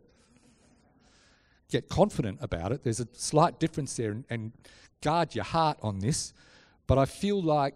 Get 1.69 1.89
confident 1.89 2.37
about 2.41 2.71
it. 2.71 2.83
There's 2.83 2.99
a 2.99 3.07
slight 3.13 3.59
difference 3.59 3.97
there, 3.97 4.11
and, 4.11 4.23
and 4.29 4.51
guard 5.01 5.35
your 5.35 5.43
heart 5.43 5.77
on 5.81 5.99
this. 5.99 6.33
But 6.87 6.99
I 6.99 7.05
feel 7.05 7.41
like 7.41 7.73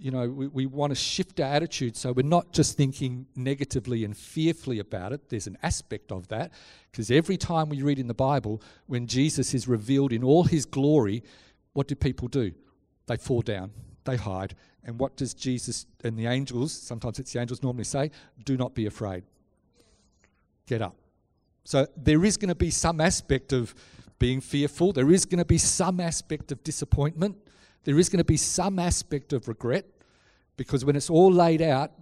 you 0.00 0.10
know, 0.12 0.28
we, 0.28 0.46
we 0.46 0.66
want 0.66 0.92
to 0.92 0.94
shift 0.94 1.40
our 1.40 1.52
attitude 1.52 1.96
so 1.96 2.12
we're 2.12 2.22
not 2.22 2.52
just 2.52 2.76
thinking 2.76 3.26
negatively 3.34 4.04
and 4.04 4.16
fearfully 4.16 4.78
about 4.78 5.12
it. 5.12 5.28
There's 5.28 5.48
an 5.48 5.58
aspect 5.62 6.12
of 6.12 6.28
that 6.28 6.52
because 6.90 7.10
every 7.10 7.36
time 7.36 7.68
we 7.68 7.82
read 7.82 7.98
in 7.98 8.06
the 8.06 8.14
Bible, 8.14 8.62
when 8.86 9.08
Jesus 9.08 9.54
is 9.54 9.66
revealed 9.66 10.12
in 10.12 10.22
all 10.22 10.44
his 10.44 10.64
glory, 10.66 11.24
what 11.72 11.88
do 11.88 11.96
people 11.96 12.28
do? 12.28 12.52
They 13.06 13.16
fall 13.16 13.42
down, 13.42 13.72
they 14.04 14.16
hide. 14.16 14.54
And 14.84 14.98
what 15.00 15.16
does 15.16 15.34
Jesus 15.34 15.86
and 16.04 16.16
the 16.16 16.26
angels, 16.26 16.72
sometimes 16.72 17.18
it's 17.18 17.32
the 17.32 17.40
angels 17.40 17.62
normally 17.62 17.84
say, 17.84 18.12
do 18.44 18.56
not 18.56 18.74
be 18.74 18.86
afraid. 18.86 19.24
Get 20.68 20.82
up. 20.82 20.94
So 21.64 21.88
there 21.96 22.24
is 22.24 22.36
going 22.36 22.50
to 22.50 22.54
be 22.54 22.70
some 22.70 23.00
aspect 23.00 23.52
of 23.52 23.74
being 24.20 24.40
fearful, 24.40 24.92
there 24.92 25.10
is 25.10 25.24
going 25.24 25.38
to 25.38 25.44
be 25.44 25.58
some 25.58 25.98
aspect 25.98 26.52
of 26.52 26.62
disappointment 26.62 27.36
there 27.84 27.98
is 27.98 28.08
going 28.08 28.18
to 28.18 28.24
be 28.24 28.36
some 28.36 28.78
aspect 28.78 29.32
of 29.32 29.48
regret 29.48 29.86
because 30.56 30.84
when 30.84 30.96
it's 30.96 31.10
all 31.10 31.32
laid 31.32 31.62
out, 31.62 31.92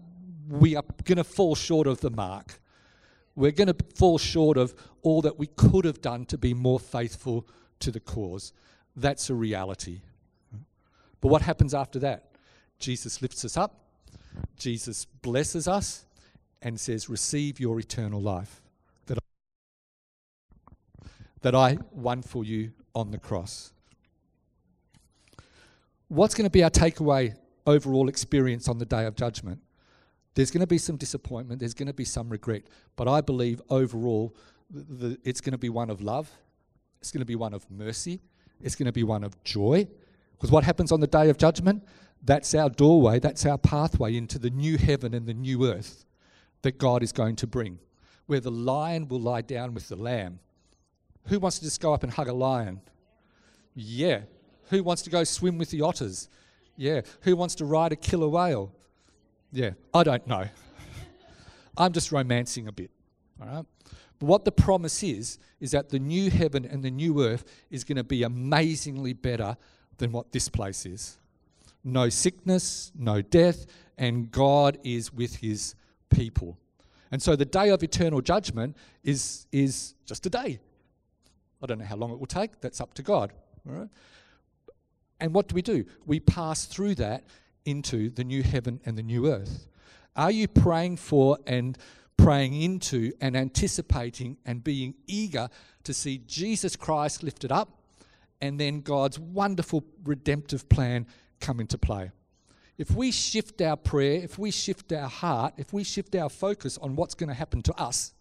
we 0.48 0.74
are 0.74 0.84
going 1.04 1.18
to 1.18 1.24
fall 1.24 1.54
short 1.54 1.86
of 1.86 2.00
the 2.00 2.10
mark. 2.10 2.60
We're 3.34 3.52
going 3.52 3.68
to 3.68 3.76
fall 3.94 4.18
short 4.18 4.56
of 4.56 4.74
all 5.02 5.22
that 5.22 5.38
we 5.38 5.46
could 5.46 5.84
have 5.84 6.00
done 6.00 6.24
to 6.26 6.38
be 6.38 6.54
more 6.54 6.80
faithful 6.80 7.46
to 7.80 7.90
the 7.90 8.00
cause. 8.00 8.52
That's 8.96 9.28
a 9.28 9.34
reality. 9.34 10.00
But 11.20 11.28
what 11.28 11.42
happens 11.42 11.74
after 11.74 11.98
that? 12.00 12.30
Jesus 12.78 13.22
lifts 13.22 13.44
us 13.44 13.56
up, 13.56 13.84
Jesus 14.58 15.04
blesses 15.04 15.68
us, 15.68 16.05
and 16.62 16.78
says, 16.78 17.08
Receive 17.08 17.60
your 17.60 17.78
eternal 17.78 18.20
life 18.20 18.62
that 19.06 19.18
I, 19.18 21.06
that 21.42 21.54
I 21.54 21.78
won 21.92 22.22
for 22.22 22.44
you 22.44 22.72
on 22.94 23.10
the 23.10 23.18
cross 23.18 23.72
what's 26.08 26.34
going 26.34 26.44
to 26.44 26.50
be 26.50 26.62
our 26.62 26.70
takeaway 26.70 27.34
overall 27.66 28.08
experience 28.08 28.68
on 28.68 28.78
the 28.78 28.84
day 28.84 29.06
of 29.06 29.16
judgment? 29.16 29.60
There's 30.34 30.50
going 30.50 30.60
to 30.60 30.66
be 30.66 30.78
some 30.78 30.96
disappointment, 30.96 31.60
there's 31.60 31.74
going 31.74 31.86
to 31.86 31.94
be 31.94 32.04
some 32.04 32.28
regret, 32.28 32.64
but 32.94 33.08
I 33.08 33.20
believe 33.20 33.62
overall 33.70 34.36
the, 34.70 34.82
the, 34.82 35.18
it's 35.24 35.40
going 35.40 35.52
to 35.52 35.58
be 35.58 35.70
one 35.70 35.88
of 35.90 36.02
love, 36.02 36.30
it's 37.00 37.10
going 37.10 37.20
to 37.20 37.26
be 37.26 37.36
one 37.36 37.54
of 37.54 37.68
mercy, 37.70 38.20
it's 38.62 38.74
going 38.74 38.86
to 38.86 38.92
be 38.92 39.02
one 39.02 39.24
of 39.24 39.42
joy. 39.44 39.88
Because 40.32 40.50
what 40.50 40.64
happens 40.64 40.92
on 40.92 41.00
the 41.00 41.06
day 41.06 41.30
of 41.30 41.38
judgment? 41.38 41.82
That's 42.22 42.54
our 42.54 42.68
doorway, 42.68 43.18
that's 43.18 43.46
our 43.46 43.56
pathway 43.56 44.16
into 44.16 44.38
the 44.38 44.50
new 44.50 44.76
heaven 44.76 45.14
and 45.14 45.26
the 45.26 45.34
new 45.34 45.70
earth 45.70 46.05
that 46.66 46.78
God 46.78 47.04
is 47.04 47.12
going 47.12 47.36
to 47.36 47.46
bring, 47.46 47.78
where 48.26 48.40
the 48.40 48.50
lion 48.50 49.06
will 49.06 49.20
lie 49.20 49.40
down 49.40 49.72
with 49.72 49.88
the 49.88 49.94
lamb. 49.94 50.40
Who 51.26 51.38
wants 51.38 51.60
to 51.60 51.64
just 51.64 51.80
go 51.80 51.94
up 51.94 52.02
and 52.02 52.12
hug 52.12 52.26
a 52.26 52.32
lion? 52.32 52.80
Yeah, 53.72 54.22
who 54.70 54.82
wants 54.82 55.02
to 55.02 55.10
go 55.10 55.22
swim 55.22 55.58
with 55.58 55.70
the 55.70 55.82
otters? 55.82 56.28
Yeah. 56.76 57.02
Who 57.20 57.36
wants 57.36 57.54
to 57.56 57.64
ride 57.64 57.92
a 57.92 57.96
killer 57.96 58.28
whale? 58.28 58.72
Yeah. 59.52 59.70
I 59.94 60.02
don't 60.02 60.26
know. 60.26 60.48
I'm 61.78 61.92
just 61.92 62.10
romancing 62.10 62.66
a 62.66 62.72
bit. 62.72 62.90
All 63.40 63.46
right. 63.46 63.64
But 64.18 64.26
what 64.26 64.44
the 64.44 64.50
promise 64.50 65.04
is, 65.04 65.38
is 65.60 65.70
that 65.70 65.90
the 65.90 66.00
new 66.00 66.30
heaven 66.30 66.64
and 66.64 66.82
the 66.82 66.90
new 66.90 67.24
earth 67.24 67.44
is 67.70 67.84
going 67.84 67.96
to 67.96 68.04
be 68.04 68.24
amazingly 68.24 69.12
better 69.12 69.56
than 69.98 70.10
what 70.10 70.32
this 70.32 70.48
place 70.48 70.84
is. 70.84 71.16
No 71.84 72.08
sickness, 72.08 72.90
no 72.98 73.22
death, 73.22 73.66
and 73.96 74.32
God 74.32 74.78
is 74.82 75.12
with 75.12 75.36
his 75.36 75.76
people. 76.10 76.58
And 77.10 77.22
so 77.22 77.36
the 77.36 77.44
day 77.44 77.70
of 77.70 77.82
eternal 77.82 78.20
judgment 78.20 78.76
is, 79.04 79.46
is 79.52 79.94
just 80.06 80.26
a 80.26 80.30
day. 80.30 80.58
I 81.62 81.66
don't 81.66 81.78
know 81.78 81.84
how 81.84 81.96
long 81.96 82.10
it 82.12 82.18
will 82.18 82.26
take, 82.26 82.60
that's 82.60 82.80
up 82.80 82.94
to 82.94 83.02
God. 83.02 83.32
All 83.68 83.74
right? 83.74 83.88
And 85.20 85.32
what 85.32 85.48
do 85.48 85.54
we 85.54 85.62
do? 85.62 85.84
We 86.04 86.20
pass 86.20 86.66
through 86.66 86.96
that 86.96 87.24
into 87.64 88.10
the 88.10 88.24
new 88.24 88.42
heaven 88.42 88.80
and 88.84 88.96
the 88.96 89.02
new 89.02 89.32
earth. 89.32 89.66
Are 90.14 90.30
you 90.30 90.48
praying 90.48 90.96
for 90.96 91.38
and 91.46 91.76
praying 92.16 92.60
into 92.60 93.12
and 93.20 93.36
anticipating 93.36 94.36
and 94.44 94.62
being 94.62 94.94
eager 95.06 95.48
to 95.84 95.94
see 95.94 96.18
Jesus 96.26 96.76
Christ 96.76 97.22
lifted 97.22 97.52
up 97.52 97.80
and 98.40 98.58
then 98.60 98.80
God's 98.80 99.18
wonderful 99.18 99.84
redemptive 100.04 100.68
plan 100.68 101.06
come 101.40 101.60
into 101.60 101.78
play? 101.78 102.10
If 102.78 102.90
we 102.90 103.10
shift 103.10 103.62
our 103.62 103.76
prayer, 103.76 104.22
if 104.22 104.38
we 104.38 104.50
shift 104.50 104.92
our 104.92 105.08
heart, 105.08 105.54
if 105.56 105.72
we 105.72 105.82
shift 105.82 106.14
our 106.14 106.28
focus 106.28 106.76
on 106.78 106.94
what's 106.94 107.14
going 107.14 107.28
to 107.28 107.34
happen 107.34 107.62
to 107.62 107.74
us 107.74 108.12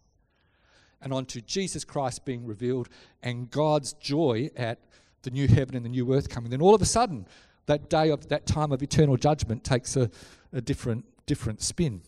and 1.02 1.12
onto 1.12 1.42
Jesus 1.42 1.84
Christ 1.84 2.24
being 2.24 2.46
revealed 2.46 2.88
and 3.22 3.52
God's 3.52 3.94
joy 3.94 4.50
at 4.56 4.80
the 5.24 5.32
new 5.32 5.48
heaven 5.48 5.76
and 5.76 5.84
the 5.84 5.90
new 5.90 6.14
earth 6.14 6.30
coming, 6.30 6.52
then 6.52 6.62
all 6.62 6.74
of 6.74 6.82
a 6.82 6.86
sudden, 6.86 7.28
that 7.66 7.90
day 7.90 8.10
of 8.10 8.30
that 8.30 8.46
time 8.46 8.72
of 8.72 8.82
eternal 8.82 9.18
judgment 9.18 9.64
takes 9.64 9.98
a, 9.98 10.10
a 10.54 10.62
different, 10.62 11.06
different 11.26 11.62
spin. 11.62 12.02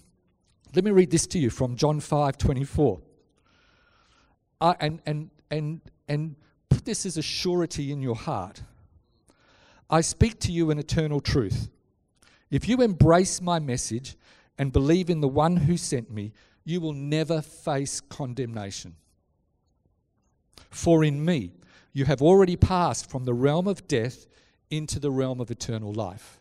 Let 0.75 0.85
me 0.85 0.91
read 0.91 1.11
this 1.11 1.27
to 1.27 1.39
you 1.39 1.49
from 1.49 1.75
John 1.75 1.99
5 1.99 2.37
24. 2.37 3.01
Uh, 4.59 4.73
and, 4.79 5.01
and, 5.05 5.29
and, 5.51 5.81
and 6.07 6.35
put 6.69 6.85
this 6.85 7.05
as 7.05 7.17
a 7.17 7.21
surety 7.21 7.91
in 7.91 8.01
your 8.01 8.15
heart. 8.15 8.61
I 9.89 10.01
speak 10.01 10.39
to 10.41 10.51
you 10.51 10.71
in 10.71 10.79
eternal 10.79 11.19
truth. 11.19 11.69
If 12.49 12.67
you 12.67 12.81
embrace 12.81 13.41
my 13.41 13.59
message 13.59 14.15
and 14.57 14.71
believe 14.71 15.09
in 15.09 15.21
the 15.21 15.27
one 15.27 15.57
who 15.57 15.77
sent 15.77 16.11
me, 16.11 16.33
you 16.63 16.81
will 16.81 16.93
never 16.93 17.41
face 17.41 18.01
condemnation. 18.01 18.95
For 20.69 21.03
in 21.03 21.23
me, 21.23 21.53
you 21.93 22.05
have 22.05 22.21
already 22.21 22.55
passed 22.55 23.09
from 23.09 23.25
the 23.25 23.33
realm 23.33 23.67
of 23.67 23.87
death 23.87 24.27
into 24.69 24.99
the 24.99 25.09
realm 25.09 25.39
of 25.39 25.49
eternal 25.49 25.93
life. 25.93 26.39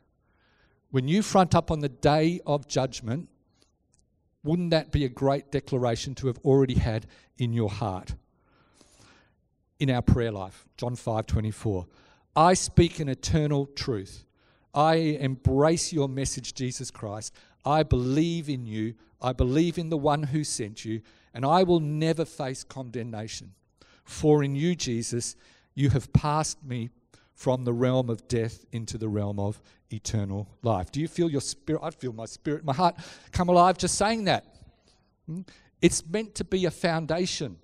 When 0.90 1.08
you 1.08 1.22
front 1.22 1.54
up 1.54 1.70
on 1.70 1.80
the 1.80 1.88
day 1.88 2.40
of 2.46 2.68
judgment, 2.68 3.28
wouldn't 4.44 4.70
that 4.70 4.92
be 4.92 5.04
a 5.04 5.08
great 5.08 5.50
declaration 5.50 6.14
to 6.16 6.26
have 6.26 6.38
already 6.44 6.74
had 6.74 7.06
in 7.38 7.52
your 7.52 7.70
heart? 7.70 8.14
In 9.78 9.90
our 9.90 10.02
prayer 10.02 10.30
life, 10.30 10.66
John 10.76 10.94
5 10.94 11.26
24. 11.26 11.86
I 12.36 12.54
speak 12.54 13.00
an 13.00 13.08
eternal 13.08 13.66
truth. 13.66 14.25
I 14.76 14.94
embrace 14.94 15.90
your 15.90 16.08
message, 16.08 16.52
Jesus 16.52 16.90
Christ. 16.90 17.32
I 17.64 17.82
believe 17.82 18.50
in 18.50 18.66
you. 18.66 18.94
I 19.22 19.32
believe 19.32 19.78
in 19.78 19.88
the 19.88 19.96
one 19.96 20.22
who 20.22 20.44
sent 20.44 20.84
you, 20.84 21.00
and 21.32 21.44
I 21.46 21.62
will 21.62 21.80
never 21.80 22.26
face 22.26 22.62
condemnation. 22.62 23.54
For 24.04 24.44
in 24.44 24.54
you, 24.54 24.76
Jesus, 24.76 25.34
you 25.74 25.88
have 25.90 26.12
passed 26.12 26.62
me 26.62 26.90
from 27.34 27.64
the 27.64 27.72
realm 27.72 28.10
of 28.10 28.28
death 28.28 28.64
into 28.70 28.98
the 28.98 29.08
realm 29.08 29.40
of 29.40 29.60
eternal 29.90 30.48
life. 30.62 30.92
Do 30.92 31.00
you 31.00 31.08
feel 31.08 31.30
your 31.30 31.40
spirit? 31.40 31.80
I 31.82 31.90
feel 31.90 32.12
my 32.12 32.26
spirit, 32.26 32.64
my 32.64 32.72
heart 32.74 32.96
come 33.32 33.48
alive 33.48 33.78
just 33.78 33.96
saying 33.96 34.24
that. 34.24 34.44
Hmm? 35.26 35.40
It's 35.82 36.06
meant 36.06 36.34
to 36.36 36.44
be 36.44 36.66
a 36.66 36.70
foundation. 36.70 37.56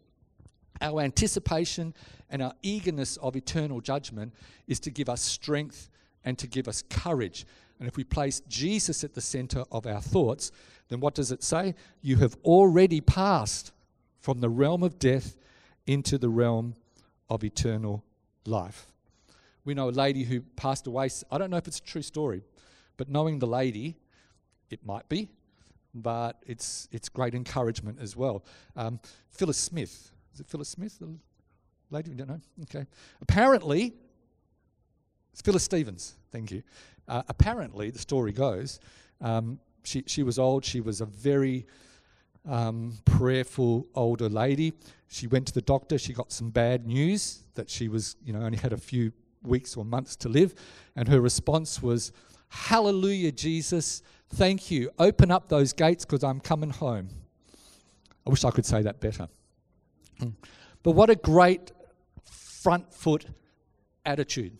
Our 0.80 1.00
anticipation 1.00 1.94
and 2.28 2.42
our 2.42 2.54
eagerness 2.62 3.16
of 3.18 3.36
eternal 3.36 3.80
judgment 3.80 4.34
is 4.66 4.80
to 4.80 4.90
give 4.90 5.08
us 5.08 5.22
strength 5.22 5.90
and 6.24 6.38
to 6.38 6.46
give 6.46 6.68
us 6.68 6.82
courage. 6.88 7.46
And 7.78 7.88
if 7.88 7.96
we 7.96 8.04
place 8.04 8.40
Jesus 8.48 9.02
at 9.02 9.14
the 9.14 9.20
center 9.20 9.64
of 9.72 9.86
our 9.86 10.00
thoughts, 10.00 10.52
then 10.88 11.00
what 11.00 11.14
does 11.14 11.32
it 11.32 11.42
say? 11.42 11.74
You 12.00 12.16
have 12.18 12.36
already 12.44 13.00
passed 13.00 13.72
from 14.20 14.40
the 14.40 14.48
realm 14.48 14.82
of 14.82 14.98
death 14.98 15.36
into 15.86 16.18
the 16.18 16.28
realm 16.28 16.74
of 17.28 17.42
eternal 17.42 18.04
life. 18.46 18.86
We 19.64 19.74
know 19.74 19.88
a 19.88 19.90
lady 19.90 20.24
who 20.24 20.40
passed 20.40 20.86
away. 20.86 21.08
I 21.30 21.38
don't 21.38 21.50
know 21.50 21.56
if 21.56 21.66
it's 21.66 21.78
a 21.78 21.82
true 21.82 22.02
story, 22.02 22.42
but 22.96 23.08
knowing 23.08 23.38
the 23.38 23.46
lady, 23.46 23.96
it 24.70 24.84
might 24.84 25.08
be, 25.08 25.28
but 25.94 26.42
it's, 26.46 26.88
it's 26.92 27.08
great 27.08 27.34
encouragement 27.34 27.98
as 28.00 28.16
well. 28.16 28.44
Um, 28.76 29.00
Phyllis 29.30 29.58
Smith. 29.58 30.10
Is 30.34 30.40
it 30.40 30.46
Phyllis 30.46 30.68
Smith? 30.68 30.98
The 30.98 31.14
lady? 31.90 32.10
We 32.10 32.16
don't 32.16 32.28
know. 32.28 32.40
Okay. 32.62 32.86
Apparently, 33.20 33.94
Phyllis 35.40 35.64
Stevens. 35.64 36.16
Thank 36.30 36.50
you. 36.50 36.62
Uh, 37.08 37.22
apparently, 37.28 37.90
the 37.90 37.98
story 37.98 38.32
goes, 38.32 38.80
um, 39.20 39.58
she, 39.84 40.04
she 40.06 40.22
was 40.22 40.38
old. 40.38 40.64
She 40.64 40.80
was 40.80 41.00
a 41.00 41.06
very 41.06 41.66
um, 42.48 42.94
prayerful 43.04 43.86
older 43.94 44.28
lady. 44.28 44.72
She 45.08 45.26
went 45.26 45.46
to 45.48 45.52
the 45.52 45.62
doctor. 45.62 45.98
She 45.98 46.12
got 46.12 46.32
some 46.32 46.50
bad 46.50 46.86
news 46.86 47.42
that 47.54 47.68
she 47.68 47.88
was, 47.88 48.16
you 48.24 48.32
know, 48.32 48.40
only 48.40 48.58
had 48.58 48.72
a 48.72 48.78
few 48.78 49.12
weeks 49.42 49.76
or 49.76 49.84
months 49.84 50.16
to 50.16 50.28
live. 50.28 50.54
And 50.96 51.08
her 51.08 51.20
response 51.20 51.82
was, 51.82 52.12
Hallelujah, 52.48 53.32
Jesus. 53.32 54.02
Thank 54.30 54.70
you. 54.70 54.90
Open 54.98 55.30
up 55.30 55.48
those 55.48 55.72
gates 55.72 56.04
because 56.04 56.22
I'm 56.22 56.40
coming 56.40 56.70
home. 56.70 57.08
I 58.26 58.30
wish 58.30 58.44
I 58.44 58.50
could 58.50 58.66
say 58.66 58.82
that 58.82 59.00
better. 59.00 59.28
Hmm. 60.18 60.30
But 60.82 60.92
what 60.92 61.10
a 61.10 61.16
great 61.16 61.72
front 62.24 62.92
foot 62.92 63.26
attitude. 64.04 64.56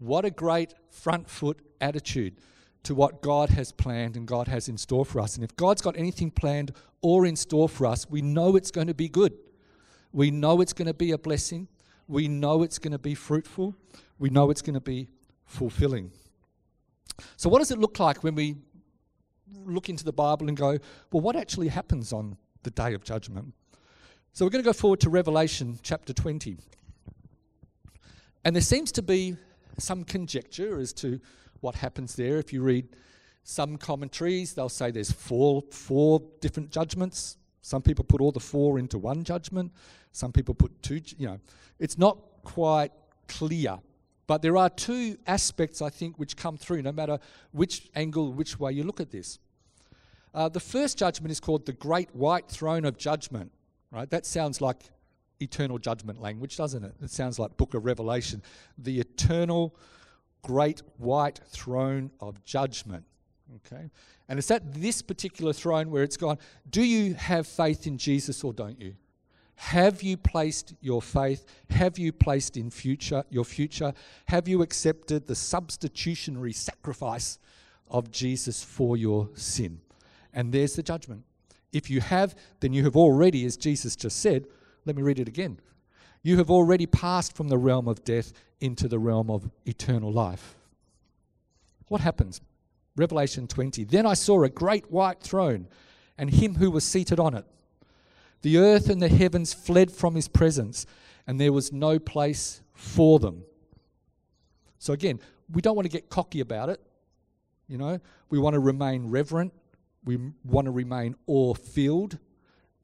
What 0.00 0.24
a 0.24 0.30
great 0.30 0.74
front 0.88 1.28
foot 1.28 1.60
attitude 1.80 2.36
to 2.84 2.94
what 2.94 3.20
God 3.20 3.50
has 3.50 3.70
planned 3.70 4.16
and 4.16 4.26
God 4.26 4.48
has 4.48 4.66
in 4.66 4.78
store 4.78 5.04
for 5.04 5.20
us. 5.20 5.34
And 5.34 5.44
if 5.44 5.54
God's 5.56 5.82
got 5.82 5.96
anything 5.96 6.30
planned 6.30 6.72
or 7.02 7.26
in 7.26 7.36
store 7.36 7.68
for 7.68 7.86
us, 7.86 8.08
we 8.08 8.22
know 8.22 8.56
it's 8.56 8.70
going 8.70 8.86
to 8.86 8.94
be 8.94 9.10
good. 9.10 9.34
We 10.10 10.30
know 10.30 10.62
it's 10.62 10.72
going 10.72 10.86
to 10.86 10.94
be 10.94 11.12
a 11.12 11.18
blessing. 11.18 11.68
We 12.08 12.28
know 12.28 12.62
it's 12.62 12.78
going 12.78 12.92
to 12.92 12.98
be 12.98 13.14
fruitful. 13.14 13.76
We 14.18 14.30
know 14.30 14.50
it's 14.50 14.62
going 14.62 14.74
to 14.74 14.80
be 14.80 15.08
fulfilling. 15.44 16.10
So, 17.36 17.50
what 17.50 17.58
does 17.58 17.70
it 17.70 17.78
look 17.78 17.98
like 18.00 18.24
when 18.24 18.34
we 18.34 18.56
look 19.66 19.90
into 19.90 20.04
the 20.04 20.12
Bible 20.12 20.48
and 20.48 20.56
go, 20.56 20.78
well, 21.12 21.20
what 21.20 21.36
actually 21.36 21.68
happens 21.68 22.12
on 22.12 22.38
the 22.62 22.70
day 22.70 22.94
of 22.94 23.04
judgment? 23.04 23.52
So, 24.32 24.44
we're 24.46 24.50
going 24.50 24.64
to 24.64 24.68
go 24.68 24.72
forward 24.72 25.00
to 25.00 25.10
Revelation 25.10 25.78
chapter 25.82 26.14
20. 26.14 26.56
And 28.44 28.56
there 28.56 28.62
seems 28.62 28.90
to 28.92 29.02
be 29.02 29.36
some 29.80 30.04
conjecture 30.04 30.78
as 30.78 30.92
to 30.94 31.20
what 31.60 31.74
happens 31.74 32.16
there. 32.16 32.38
If 32.38 32.52
you 32.52 32.62
read 32.62 32.88
some 33.42 33.76
commentaries, 33.76 34.54
they'll 34.54 34.68
say 34.68 34.90
there's 34.90 35.12
four, 35.12 35.62
four 35.70 36.22
different 36.40 36.70
judgments. 36.70 37.36
Some 37.62 37.82
people 37.82 38.04
put 38.04 38.20
all 38.20 38.32
the 38.32 38.40
four 38.40 38.78
into 38.78 38.98
one 38.98 39.24
judgment. 39.24 39.72
Some 40.12 40.32
people 40.32 40.54
put 40.54 40.82
two, 40.82 41.00
you 41.18 41.26
know, 41.26 41.40
it's 41.78 41.98
not 41.98 42.18
quite 42.42 42.92
clear. 43.28 43.78
But 44.26 44.42
there 44.42 44.56
are 44.56 44.70
two 44.70 45.16
aspects, 45.26 45.82
I 45.82 45.90
think, 45.90 46.16
which 46.16 46.36
come 46.36 46.56
through 46.56 46.82
no 46.82 46.92
matter 46.92 47.18
which 47.50 47.90
angle, 47.96 48.32
which 48.32 48.60
way 48.60 48.72
you 48.72 48.84
look 48.84 49.00
at 49.00 49.10
this. 49.10 49.38
Uh, 50.32 50.48
the 50.48 50.60
first 50.60 50.98
judgment 50.98 51.32
is 51.32 51.40
called 51.40 51.66
the 51.66 51.72
Great 51.72 52.14
White 52.14 52.48
Throne 52.48 52.84
of 52.84 52.96
Judgment, 52.96 53.50
right? 53.90 54.08
That 54.08 54.24
sounds 54.24 54.60
like 54.60 54.84
eternal 55.40 55.78
judgment 55.78 56.20
language, 56.20 56.56
doesn't 56.56 56.84
it? 56.84 56.94
It 57.02 57.10
sounds 57.10 57.38
like 57.38 57.56
Book 57.56 57.74
of 57.74 57.84
Revelation. 57.84 58.42
The 58.78 59.00
eternal 59.00 59.74
great 60.42 60.82
white 60.98 61.40
throne 61.48 62.10
of 62.20 62.44
judgment. 62.44 63.04
Okay? 63.56 63.90
And 64.28 64.38
it's 64.38 64.50
at 64.50 64.74
this 64.74 65.02
particular 65.02 65.52
throne 65.52 65.90
where 65.90 66.02
it's 66.02 66.16
gone, 66.16 66.38
do 66.68 66.82
you 66.82 67.14
have 67.14 67.46
faith 67.46 67.86
in 67.86 67.98
Jesus 67.98 68.44
or 68.44 68.52
don't 68.52 68.80
you? 68.80 68.94
Have 69.56 70.02
you 70.02 70.16
placed 70.16 70.74
your 70.80 71.02
faith? 71.02 71.44
Have 71.68 71.98
you 71.98 72.12
placed 72.12 72.56
in 72.56 72.70
future 72.70 73.24
your 73.28 73.44
future? 73.44 73.92
Have 74.26 74.48
you 74.48 74.62
accepted 74.62 75.26
the 75.26 75.34
substitutionary 75.34 76.54
sacrifice 76.54 77.38
of 77.90 78.10
Jesus 78.10 78.64
for 78.64 78.96
your 78.96 79.28
sin? 79.34 79.80
And 80.32 80.50
there's 80.52 80.76
the 80.76 80.82
judgment. 80.82 81.24
If 81.72 81.90
you 81.90 82.00
have, 82.00 82.34
then 82.60 82.72
you 82.72 82.84
have 82.84 82.96
already, 82.96 83.44
as 83.44 83.58
Jesus 83.58 83.96
just 83.96 84.20
said, 84.20 84.46
let 84.84 84.96
me 84.96 85.02
read 85.02 85.18
it 85.18 85.28
again. 85.28 85.58
You 86.22 86.36
have 86.38 86.50
already 86.50 86.86
passed 86.86 87.34
from 87.34 87.48
the 87.48 87.58
realm 87.58 87.88
of 87.88 88.04
death 88.04 88.32
into 88.60 88.88
the 88.88 88.98
realm 88.98 89.30
of 89.30 89.50
eternal 89.64 90.12
life. 90.12 90.54
What 91.88 92.00
happens? 92.00 92.40
Revelation 92.96 93.46
20. 93.46 93.84
Then 93.84 94.06
I 94.06 94.14
saw 94.14 94.42
a 94.42 94.48
great 94.48 94.90
white 94.90 95.20
throne 95.20 95.66
and 96.18 96.30
him 96.30 96.56
who 96.56 96.70
was 96.70 96.84
seated 96.84 97.18
on 97.18 97.34
it. 97.34 97.46
The 98.42 98.58
earth 98.58 98.88
and 98.90 99.00
the 99.00 99.08
heavens 99.08 99.52
fled 99.52 99.90
from 99.90 100.14
his 100.14 100.28
presence, 100.28 100.86
and 101.26 101.40
there 101.40 101.52
was 101.52 101.72
no 101.72 101.98
place 101.98 102.62
for 102.72 103.18
them. 103.18 103.44
So, 104.78 104.92
again, 104.94 105.20
we 105.52 105.60
don't 105.60 105.76
want 105.76 105.84
to 105.84 105.90
get 105.90 106.08
cocky 106.08 106.40
about 106.40 106.70
it. 106.70 106.80
You 107.68 107.76
know, 107.76 108.00
we 108.30 108.38
want 108.38 108.54
to 108.54 108.60
remain 108.60 109.10
reverent, 109.10 109.52
we 110.04 110.18
want 110.44 110.66
to 110.66 110.70
remain 110.70 111.16
awe 111.26 111.54
filled, 111.54 112.18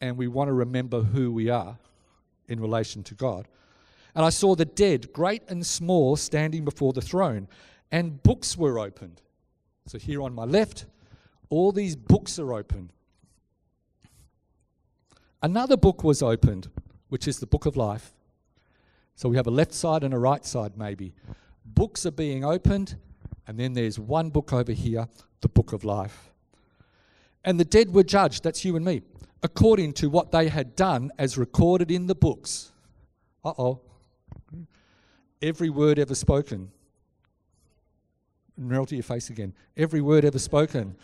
and 0.00 0.16
we 0.18 0.28
want 0.28 0.48
to 0.48 0.52
remember 0.52 1.02
who 1.02 1.32
we 1.32 1.48
are 1.48 1.78
in 2.48 2.60
relation 2.60 3.02
to 3.04 3.14
God. 3.14 3.48
And 4.14 4.24
I 4.24 4.30
saw 4.30 4.54
the 4.54 4.64
dead, 4.64 5.12
great 5.12 5.42
and 5.48 5.64
small, 5.64 6.16
standing 6.16 6.64
before 6.64 6.92
the 6.92 7.02
throne, 7.02 7.48
and 7.92 8.22
books 8.22 8.56
were 8.56 8.78
opened. 8.78 9.20
So 9.86 9.98
here 9.98 10.22
on 10.22 10.34
my 10.34 10.44
left, 10.44 10.86
all 11.50 11.70
these 11.70 11.96
books 11.96 12.38
are 12.38 12.52
open. 12.52 12.90
Another 15.42 15.76
book 15.76 16.02
was 16.02 16.22
opened, 16.22 16.68
which 17.08 17.28
is 17.28 17.38
the 17.38 17.46
book 17.46 17.66
of 17.66 17.76
life. 17.76 18.12
So 19.14 19.28
we 19.28 19.36
have 19.36 19.46
a 19.46 19.50
left 19.50 19.74
side 19.74 20.02
and 20.02 20.12
a 20.12 20.18
right 20.18 20.44
side, 20.44 20.76
maybe. 20.76 21.14
Books 21.64 22.04
are 22.06 22.10
being 22.10 22.44
opened, 22.44 22.96
and 23.46 23.58
then 23.58 23.74
there's 23.74 23.98
one 23.98 24.30
book 24.30 24.52
over 24.52 24.72
here, 24.72 25.08
the 25.40 25.48
book 25.48 25.72
of 25.72 25.84
life. 25.84 26.30
And 27.44 27.60
the 27.60 27.64
dead 27.64 27.92
were 27.92 28.02
judged, 28.02 28.42
that's 28.42 28.64
you 28.64 28.76
and 28.76 28.84
me, 28.84 29.02
according 29.42 29.92
to 29.94 30.08
what 30.08 30.32
they 30.32 30.48
had 30.48 30.76
done 30.76 31.10
as 31.18 31.36
recorded 31.38 31.90
in 31.90 32.06
the 32.06 32.14
books. 32.14 32.72
Uh 33.44 33.52
oh. 33.58 33.80
Every 35.42 35.70
word 35.70 35.98
ever 35.98 36.14
spoken. 36.14 36.70
Roll 38.58 38.86
to 38.86 38.94
your 38.94 39.02
face 39.02 39.28
again. 39.28 39.54
Every 39.76 40.00
word 40.00 40.24
ever 40.24 40.38
spoken. 40.38 40.96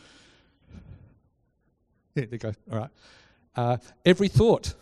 Yeah, 2.14 2.24
there 2.24 2.28
you 2.32 2.38
go. 2.38 2.52
All 2.70 2.78
right. 2.78 2.90
Uh, 3.54 3.76
every 4.04 4.28
thought. 4.28 4.74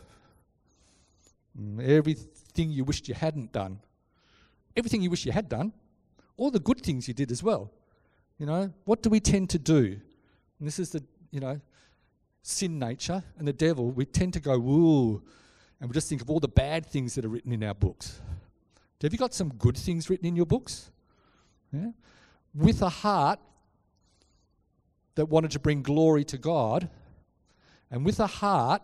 Mm, 1.60 1.86
everything 1.86 2.70
you 2.70 2.84
wished 2.84 3.08
you 3.08 3.14
hadn't 3.14 3.52
done. 3.52 3.80
Everything 4.76 5.02
you 5.02 5.10
wish 5.10 5.26
you 5.26 5.32
had 5.32 5.48
done. 5.48 5.72
All 6.36 6.50
the 6.50 6.60
good 6.60 6.80
things 6.80 7.08
you 7.08 7.14
did 7.14 7.30
as 7.30 7.42
well. 7.42 7.70
You 8.38 8.46
know, 8.46 8.72
what 8.84 9.02
do 9.02 9.10
we 9.10 9.20
tend 9.20 9.50
to 9.50 9.58
do? 9.58 9.98
And 10.58 10.66
this 10.66 10.78
is 10.78 10.90
the, 10.90 11.02
you 11.30 11.40
know, 11.40 11.60
sin 12.42 12.79
nature 12.79 13.22
and 13.38 13.46
the 13.46 13.53
devil, 13.53 13.90
we 13.90 14.05
tend 14.05 14.33
to 14.35 14.40
go, 14.40 14.59
woo, 14.59 15.22
and 15.81 15.88
we 15.88 15.94
just 15.94 16.09
think 16.09 16.20
of 16.20 16.31
all 16.31 16.40
the 16.40 16.48
bad 16.48 16.87
things 16.87 17.14
that 17.14 17.24
are 17.24 17.29
written 17.29 17.53
in 17.53 17.62
our 17.62 17.74
books. 17.74 18.20
Have 19.03 19.12
you 19.12 19.18
got 19.18 19.33
some 19.33 19.48
good 19.55 19.76
things 19.76 20.11
written 20.11 20.26
in 20.26 20.37
your 20.37 20.46
books? 20.46 20.90
Yeah? 21.72 21.92
With 22.55 22.83
a 22.83 22.88
heart 22.88 23.38
that 25.14 25.26
wanted 25.26 25.53
to 25.53 25.59
bring 25.59 25.83
glory 25.83 26.24
to 26.24 26.38
God, 26.38 26.90
and 27.90 28.05
with 28.05 28.20
a 28.20 28.26
heart 28.26 28.83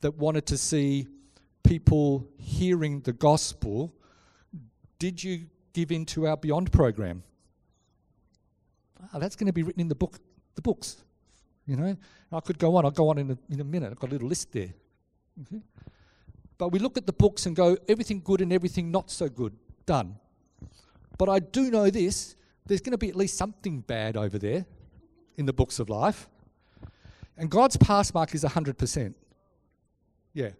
that 0.00 0.16
wanted 0.16 0.46
to 0.46 0.56
see 0.56 1.08
people 1.62 2.26
hearing 2.38 3.00
the 3.00 3.12
gospel, 3.12 3.92
did 4.98 5.22
you 5.22 5.46
give 5.72 5.90
into 5.90 6.26
our 6.26 6.36
Beyond 6.36 6.72
program? 6.72 7.22
Oh, 9.12 9.18
that's 9.18 9.36
going 9.36 9.48
to 9.48 9.52
be 9.52 9.62
written 9.62 9.80
in 9.80 9.88
the 9.88 9.94
book, 9.94 10.18
the 10.54 10.62
books. 10.62 11.02
You 11.66 11.76
know, 11.76 11.96
I 12.32 12.40
could 12.40 12.58
go 12.58 12.76
on. 12.76 12.84
I'll 12.84 12.90
go 12.90 13.08
on 13.08 13.18
in 13.18 13.30
a, 13.30 13.38
in 13.52 13.60
a 13.60 13.64
minute. 13.64 13.92
I've 13.92 13.98
got 13.98 14.10
a 14.10 14.14
little 14.14 14.28
list 14.28 14.52
there. 14.52 14.72
Okay? 15.42 15.62
But 16.58 16.68
we 16.68 16.78
look 16.78 16.96
at 16.96 17.06
the 17.06 17.12
books 17.12 17.46
and 17.46 17.56
go, 17.56 17.76
everything 17.88 18.20
good 18.22 18.40
and 18.40 18.52
everything 18.52 18.90
not 18.90 19.10
so 19.10 19.28
good, 19.28 19.54
done. 19.86 20.16
But 21.18 21.28
I 21.28 21.38
do 21.38 21.70
know 21.70 21.90
this 21.90 22.36
there's 22.66 22.80
going 22.80 22.92
to 22.92 22.98
be 22.98 23.08
at 23.08 23.16
least 23.16 23.36
something 23.36 23.80
bad 23.80 24.16
over 24.16 24.38
there 24.38 24.64
in 25.36 25.46
the 25.46 25.52
books 25.52 25.78
of 25.78 25.88
life. 25.88 26.28
And 27.36 27.50
God's 27.50 27.76
pass 27.76 28.12
mark 28.14 28.34
is 28.34 28.44
100%. 28.44 29.14
Yeah, 30.32 30.50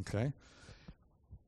okay. 0.00 0.32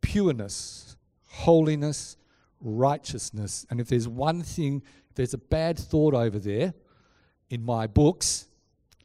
Pureness, 0.00 0.96
holiness, 1.24 2.16
righteousness. 2.60 3.66
And 3.70 3.80
if 3.80 3.88
there's 3.88 4.08
one 4.08 4.42
thing, 4.42 4.82
if 5.10 5.14
there's 5.14 5.34
a 5.34 5.38
bad 5.38 5.78
thought 5.78 6.14
over 6.14 6.38
there 6.38 6.74
in 7.50 7.64
my 7.64 7.86
books, 7.86 8.48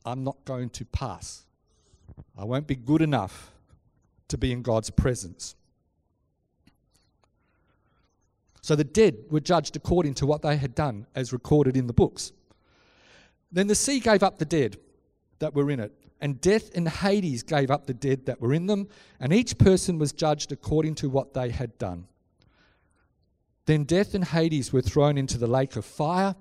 I'm 0.07 0.23
not 0.23 0.37
going 0.45 0.69
to 0.69 0.85
pass. 0.85 1.43
I 2.37 2.45
won't 2.45 2.65
be 2.65 2.77
good 2.77 3.01
enough 3.01 3.51
to 4.29 4.37
be 4.37 4.53
in 4.53 4.61
God's 4.61 4.89
presence. 4.89 5.55
So 8.61 8.75
the 8.75 8.85
dead 8.85 9.17
were 9.29 9.41
judged 9.41 9.75
according 9.75 10.13
to 10.15 10.25
what 10.25 10.41
they 10.41 10.55
had 10.55 10.73
done, 10.73 11.07
as 11.13 11.33
recorded 11.33 11.75
in 11.75 11.87
the 11.87 11.93
books. 11.93 12.31
Then 13.51 13.67
the 13.67 13.75
sea 13.75 13.99
gave 13.99 14.23
up 14.23 14.37
the 14.37 14.45
dead 14.45 14.77
that 15.39 15.53
were 15.53 15.69
in 15.69 15.81
it, 15.81 15.91
and 16.21 16.39
death 16.39 16.71
and 16.73 16.87
Hades 16.87 17.43
gave 17.43 17.69
up 17.69 17.85
the 17.85 17.93
dead 17.93 18.27
that 18.27 18.39
were 18.39 18.53
in 18.53 18.67
them, 18.67 18.87
and 19.19 19.33
each 19.33 19.57
person 19.57 19.99
was 19.99 20.13
judged 20.13 20.53
according 20.53 20.95
to 20.95 21.09
what 21.09 21.33
they 21.33 21.49
had 21.49 21.77
done. 21.77 22.07
Then 23.65 23.83
death 23.83 24.15
and 24.15 24.23
Hades 24.23 24.71
were 24.71 24.81
thrown 24.81 25.17
into 25.17 25.37
the 25.37 25.47
lake 25.47 25.75
of 25.75 25.83
fire. 25.83 26.35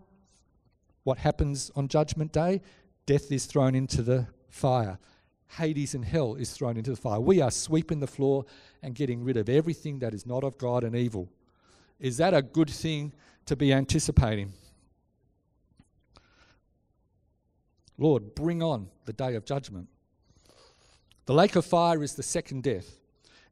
What 1.02 1.18
happens 1.18 1.72
on 1.74 1.88
Judgment 1.88 2.32
Day? 2.32 2.60
Death 3.06 3.30
is 3.30 3.46
thrown 3.46 3.74
into 3.74 4.02
the 4.02 4.26
fire. 4.48 4.98
Hades 5.48 5.94
and 5.94 6.04
hell 6.04 6.34
is 6.34 6.50
thrown 6.50 6.76
into 6.76 6.90
the 6.90 6.96
fire. 6.96 7.20
We 7.20 7.40
are 7.40 7.52
sweeping 7.52 8.00
the 8.00 8.06
floor 8.06 8.44
and 8.82 8.94
getting 8.94 9.22
rid 9.22 9.36
of 9.36 9.48
everything 9.48 10.00
that 10.00 10.12
is 10.12 10.26
not 10.26 10.42
of 10.42 10.58
God 10.58 10.82
and 10.82 10.94
evil. 10.96 11.28
Is 12.00 12.16
that 12.16 12.34
a 12.34 12.42
good 12.42 12.68
thing 12.68 13.12
to 13.46 13.56
be 13.56 13.72
anticipating? 13.72 14.52
Lord, 17.96 18.34
bring 18.34 18.62
on 18.62 18.88
the 19.04 19.12
day 19.12 19.36
of 19.36 19.44
judgment. 19.44 19.88
The 21.26 21.34
lake 21.34 21.56
of 21.56 21.64
fire 21.64 22.02
is 22.02 22.14
the 22.14 22.22
second 22.22 22.64
death. 22.64 22.98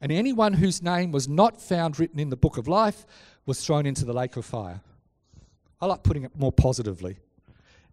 And 0.01 0.13
anyone 0.13 0.53
whose 0.53 0.83
name 0.83 1.13
was 1.13 1.29
not 1.29 1.63
found 1.63 1.99
written 1.99 2.21
in 2.21 2.29
the 2.29 2.37
book 2.37 2.59
of 2.59 2.69
life 2.69 3.07
was 3.47 3.65
thrown 3.65 3.87
into 3.87 4.05
the 4.05 4.13
lake 4.13 4.37
of 4.37 4.45
fire. 4.45 4.81
I 5.81 5.87
like 5.87 6.03
putting 6.03 6.25
it 6.25 6.37
more 6.37 6.53
positively. 6.53 7.19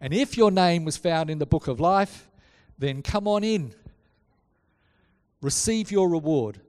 And 0.02 0.14
if 0.14 0.36
your 0.36 0.50
name 0.50 0.84
was 0.84 0.98
found 0.98 1.30
in 1.30 1.38
the 1.38 1.46
book 1.46 1.68
of 1.68 1.80
life, 1.80 2.28
then 2.78 3.04
come 3.04 3.28
on 3.28 3.44
in. 3.44 3.74
Receive 5.42 5.92
your 5.92 6.10
reward. 6.10 6.60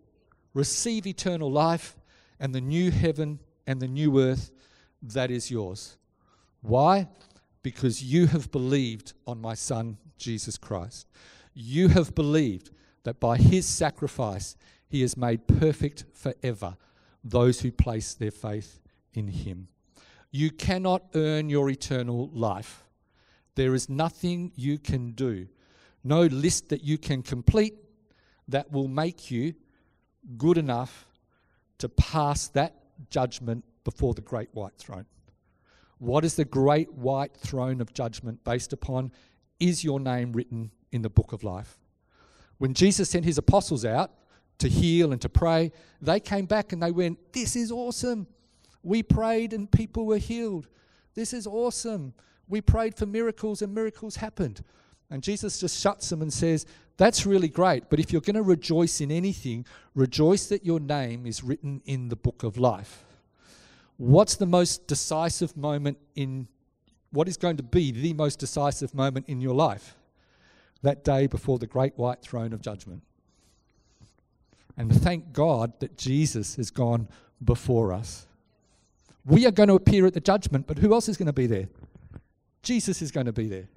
Receive 0.52 1.06
eternal 1.06 1.50
life 1.50 1.96
and 2.38 2.54
the 2.54 2.60
new 2.60 2.90
heaven 2.90 3.40
and 3.66 3.80
the 3.80 3.88
new 3.88 4.20
earth 4.20 4.50
that 5.02 5.30
is 5.30 5.50
yours. 5.50 5.96
Why? 6.60 7.08
Because 7.62 8.02
you 8.02 8.26
have 8.26 8.52
believed 8.52 9.14
on 9.26 9.40
my 9.40 9.54
Son, 9.54 9.96
Jesus 10.18 10.58
Christ. 10.58 11.06
You 11.54 11.88
have 11.88 12.14
believed 12.14 12.70
that 13.04 13.18
by 13.18 13.38
his 13.38 13.66
sacrifice, 13.66 14.56
he 14.88 15.00
has 15.00 15.16
made 15.16 15.46
perfect 15.46 16.04
forever 16.12 16.76
those 17.24 17.60
who 17.60 17.72
place 17.72 18.14
their 18.14 18.30
faith 18.30 18.80
in 19.14 19.28
him. 19.28 19.68
You 20.30 20.50
cannot 20.50 21.04
earn 21.14 21.48
your 21.48 21.70
eternal 21.70 22.30
life. 22.32 22.81
There 23.54 23.74
is 23.74 23.88
nothing 23.88 24.52
you 24.54 24.78
can 24.78 25.12
do, 25.12 25.48
no 26.02 26.22
list 26.22 26.68
that 26.70 26.82
you 26.82 26.98
can 26.98 27.22
complete 27.22 27.74
that 28.48 28.72
will 28.72 28.88
make 28.88 29.30
you 29.30 29.54
good 30.36 30.58
enough 30.58 31.06
to 31.78 31.88
pass 31.88 32.48
that 32.48 32.74
judgment 33.10 33.64
before 33.84 34.14
the 34.14 34.20
great 34.20 34.48
white 34.52 34.76
throne. 34.78 35.06
What 35.98 36.24
is 36.24 36.34
the 36.34 36.44
great 36.44 36.92
white 36.92 37.36
throne 37.36 37.80
of 37.80 37.94
judgment 37.94 38.42
based 38.44 38.72
upon? 38.72 39.12
Is 39.60 39.84
your 39.84 40.00
name 40.00 40.32
written 40.32 40.70
in 40.90 41.02
the 41.02 41.10
book 41.10 41.32
of 41.32 41.44
life? 41.44 41.78
When 42.58 42.74
Jesus 42.74 43.10
sent 43.10 43.24
his 43.24 43.38
apostles 43.38 43.84
out 43.84 44.12
to 44.58 44.68
heal 44.68 45.12
and 45.12 45.20
to 45.20 45.28
pray, 45.28 45.72
they 46.00 46.20
came 46.20 46.46
back 46.46 46.72
and 46.72 46.82
they 46.82 46.90
went, 46.90 47.32
This 47.32 47.56
is 47.56 47.70
awesome. 47.70 48.26
We 48.82 49.02
prayed 49.02 49.52
and 49.52 49.70
people 49.70 50.06
were 50.06 50.18
healed. 50.18 50.68
This 51.14 51.32
is 51.32 51.46
awesome. 51.46 52.14
We 52.48 52.60
prayed 52.60 52.96
for 52.96 53.06
miracles 53.06 53.62
and 53.62 53.74
miracles 53.74 54.16
happened. 54.16 54.62
And 55.10 55.22
Jesus 55.22 55.60
just 55.60 55.78
shuts 55.78 56.08
them 56.08 56.22
and 56.22 56.32
says, 56.32 56.64
That's 56.96 57.26
really 57.26 57.48
great, 57.48 57.90
but 57.90 58.00
if 58.00 58.12
you're 58.12 58.22
going 58.22 58.36
to 58.36 58.42
rejoice 58.42 59.00
in 59.00 59.10
anything, 59.10 59.66
rejoice 59.94 60.46
that 60.46 60.64
your 60.64 60.80
name 60.80 61.26
is 61.26 61.44
written 61.44 61.82
in 61.84 62.08
the 62.08 62.16
book 62.16 62.42
of 62.42 62.56
life. 62.56 63.04
What's 63.98 64.36
the 64.36 64.46
most 64.46 64.86
decisive 64.86 65.56
moment 65.56 65.98
in 66.14 66.48
what 67.10 67.28
is 67.28 67.36
going 67.36 67.58
to 67.58 67.62
be 67.62 67.92
the 67.92 68.14
most 68.14 68.38
decisive 68.38 68.94
moment 68.94 69.28
in 69.28 69.40
your 69.40 69.54
life? 69.54 69.96
That 70.80 71.04
day 71.04 71.26
before 71.26 71.58
the 71.58 71.66
great 71.66 71.96
white 71.96 72.22
throne 72.22 72.52
of 72.52 72.62
judgment. 72.62 73.02
And 74.76 74.92
thank 75.02 75.32
God 75.32 75.78
that 75.80 75.98
Jesus 75.98 76.56
has 76.56 76.70
gone 76.70 77.08
before 77.44 77.92
us. 77.92 78.26
We 79.24 79.46
are 79.46 79.52
going 79.52 79.68
to 79.68 79.74
appear 79.74 80.06
at 80.06 80.14
the 80.14 80.20
judgment, 80.20 80.66
but 80.66 80.78
who 80.78 80.94
else 80.94 81.08
is 81.08 81.16
going 81.16 81.26
to 81.26 81.32
be 81.32 81.46
there? 81.46 81.68
Jesus 82.62 83.02
is 83.02 83.10
going 83.10 83.26
to 83.26 83.32
be 83.32 83.48
there. 83.48 83.68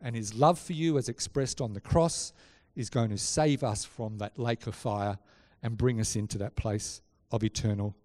And 0.00 0.14
his 0.14 0.34
love 0.34 0.58
for 0.58 0.72
you, 0.72 0.98
as 0.98 1.08
expressed 1.08 1.60
on 1.60 1.72
the 1.72 1.80
cross, 1.80 2.32
is 2.76 2.90
going 2.90 3.10
to 3.10 3.18
save 3.18 3.64
us 3.64 3.84
from 3.84 4.18
that 4.18 4.38
lake 4.38 4.66
of 4.66 4.74
fire 4.74 5.18
and 5.62 5.76
bring 5.76 6.00
us 6.00 6.14
into 6.14 6.38
that 6.38 6.56
place 6.56 7.00
of 7.32 7.42
eternal 7.42 7.96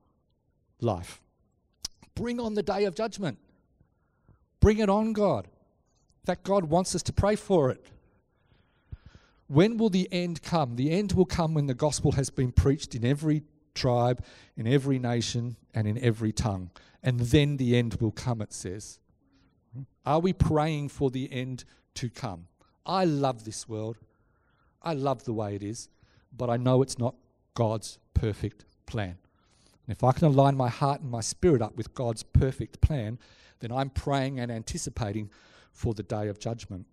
life. 0.81 1.21
Bring 2.15 2.39
on 2.39 2.55
the 2.55 2.63
day 2.63 2.85
of 2.85 2.95
judgment. 2.95 3.37
Bring 4.59 4.79
it 4.79 4.89
on, 4.89 5.13
God. 5.13 5.47
That 6.25 6.43
God 6.43 6.65
wants 6.65 6.95
us 6.95 7.03
to 7.03 7.13
pray 7.13 7.35
for 7.35 7.69
it. 7.69 7.85
When 9.47 9.77
will 9.77 9.89
the 9.89 10.07
end 10.11 10.41
come? 10.41 10.75
The 10.77 10.91
end 10.91 11.11
will 11.13 11.25
come 11.25 11.53
when 11.53 11.67
the 11.67 11.73
gospel 11.73 12.13
has 12.13 12.29
been 12.29 12.51
preached 12.51 12.95
in 12.95 13.05
every 13.05 13.43
tribe, 13.75 14.23
in 14.55 14.65
every 14.65 14.99
nation, 14.99 15.57
and 15.73 15.87
in 15.87 15.97
every 15.99 16.31
tongue. 16.31 16.71
And 17.03 17.19
then 17.19 17.57
the 17.57 17.75
end 17.75 17.95
will 17.95 18.11
come, 18.11 18.41
it 18.41 18.53
says. 18.53 18.99
Are 20.05 20.19
we 20.19 20.33
praying 20.33 20.89
for 20.89 21.09
the 21.09 21.31
end 21.31 21.63
to 21.95 22.09
come? 22.09 22.47
I 22.85 23.05
love 23.05 23.45
this 23.45 23.67
world. 23.67 23.97
I 24.81 24.93
love 24.93 25.23
the 25.23 25.33
way 25.33 25.55
it 25.55 25.63
is, 25.63 25.87
but 26.35 26.49
I 26.49 26.57
know 26.57 26.81
it's 26.81 26.99
not 26.99 27.15
God's 27.53 27.99
perfect 28.13 28.65
plan. 28.85 29.17
And 29.85 29.95
if 29.95 30.03
I 30.03 30.11
can 30.11 30.27
align 30.27 30.55
my 30.55 30.69
heart 30.69 31.01
and 31.01 31.09
my 31.09 31.21
spirit 31.21 31.61
up 31.61 31.77
with 31.77 31.93
God's 31.93 32.23
perfect 32.23 32.81
plan, 32.81 33.19
then 33.59 33.71
I'm 33.71 33.89
praying 33.89 34.39
and 34.39 34.51
anticipating 34.51 35.29
for 35.71 35.93
the 35.93 36.03
day 36.03 36.27
of 36.27 36.39
judgment. 36.39 36.85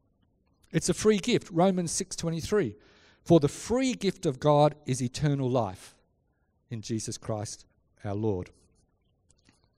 It's 0.73 0.89
a 0.89 0.95
free 0.95 1.19
gift. 1.19 1.51
Romans 1.51 1.91
6:23. 1.93 2.77
For 3.23 3.41
the 3.41 3.49
free 3.49 3.95
gift 3.95 4.25
of 4.25 4.41
God 4.41 4.75
is 4.87 5.03
eternal 5.03 5.51
life 5.51 5.97
in 6.71 6.81
Jesus 6.81 7.19
Christ 7.19 7.67
our 8.05 8.15
Lord. 8.15 8.51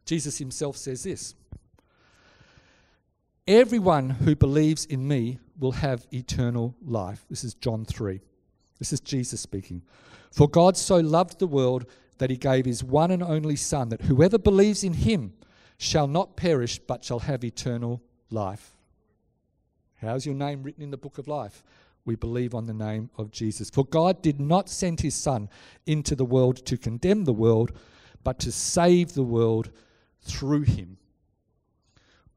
Jesus 0.05 0.38
himself 0.38 0.77
says 0.77 1.03
this. 1.03 1.35
Everyone 3.48 4.11
who 4.11 4.37
believes 4.37 4.85
in 4.85 5.09
me 5.09 5.38
will 5.59 5.72
have 5.72 6.07
eternal 6.12 6.76
life. 6.81 7.24
This 7.28 7.42
is 7.42 7.55
John 7.55 7.85
3. 7.85 8.20
This 8.78 8.92
is 8.92 9.00
Jesus 9.00 9.40
speaking. 9.40 9.83
For 10.31 10.48
God 10.48 10.76
so 10.76 10.96
loved 10.96 11.38
the 11.40 11.48
world 11.48 11.87
that 12.18 12.31
he 12.31 12.37
gave 12.37 12.64
his 12.64 12.85
one 12.85 13.11
and 13.11 13.22
only 13.22 13.57
Son, 13.57 13.88
that 13.88 14.02
whoever 14.02 14.38
believes 14.38 14.85
in 14.85 14.92
him 14.92 15.33
shall 15.76 16.07
not 16.07 16.37
perish 16.37 16.78
but 16.78 17.05
shall 17.05 17.18
have 17.18 17.42
eternal 17.42 18.00
life. 18.31 18.76
How's 20.00 20.24
your 20.24 20.37
name 20.37 20.62
written 20.62 20.85
in 20.85 20.92
the 20.92 20.96
book 20.96 21.18
of 21.18 21.26
life? 21.26 21.64
We 22.05 22.14
believe 22.14 22.55
on 22.55 22.66
the 22.66 22.74
name 22.74 23.11
of 23.18 23.33
Jesus. 23.33 23.70
For 23.70 23.85
God 23.85 24.22
did 24.22 24.40
not 24.40 24.68
send 24.68 25.00
his 25.00 25.16
Son 25.16 25.48
into 25.85 26.14
the 26.14 26.24
world 26.24 26.64
to 26.66 26.76
condemn 26.76 27.24
the 27.24 27.33
world, 27.33 27.72
but 28.22 28.38
to 28.40 28.52
save 28.52 29.14
the 29.14 29.22
world 29.24 29.70
through 30.20 30.62
him. 30.62 30.96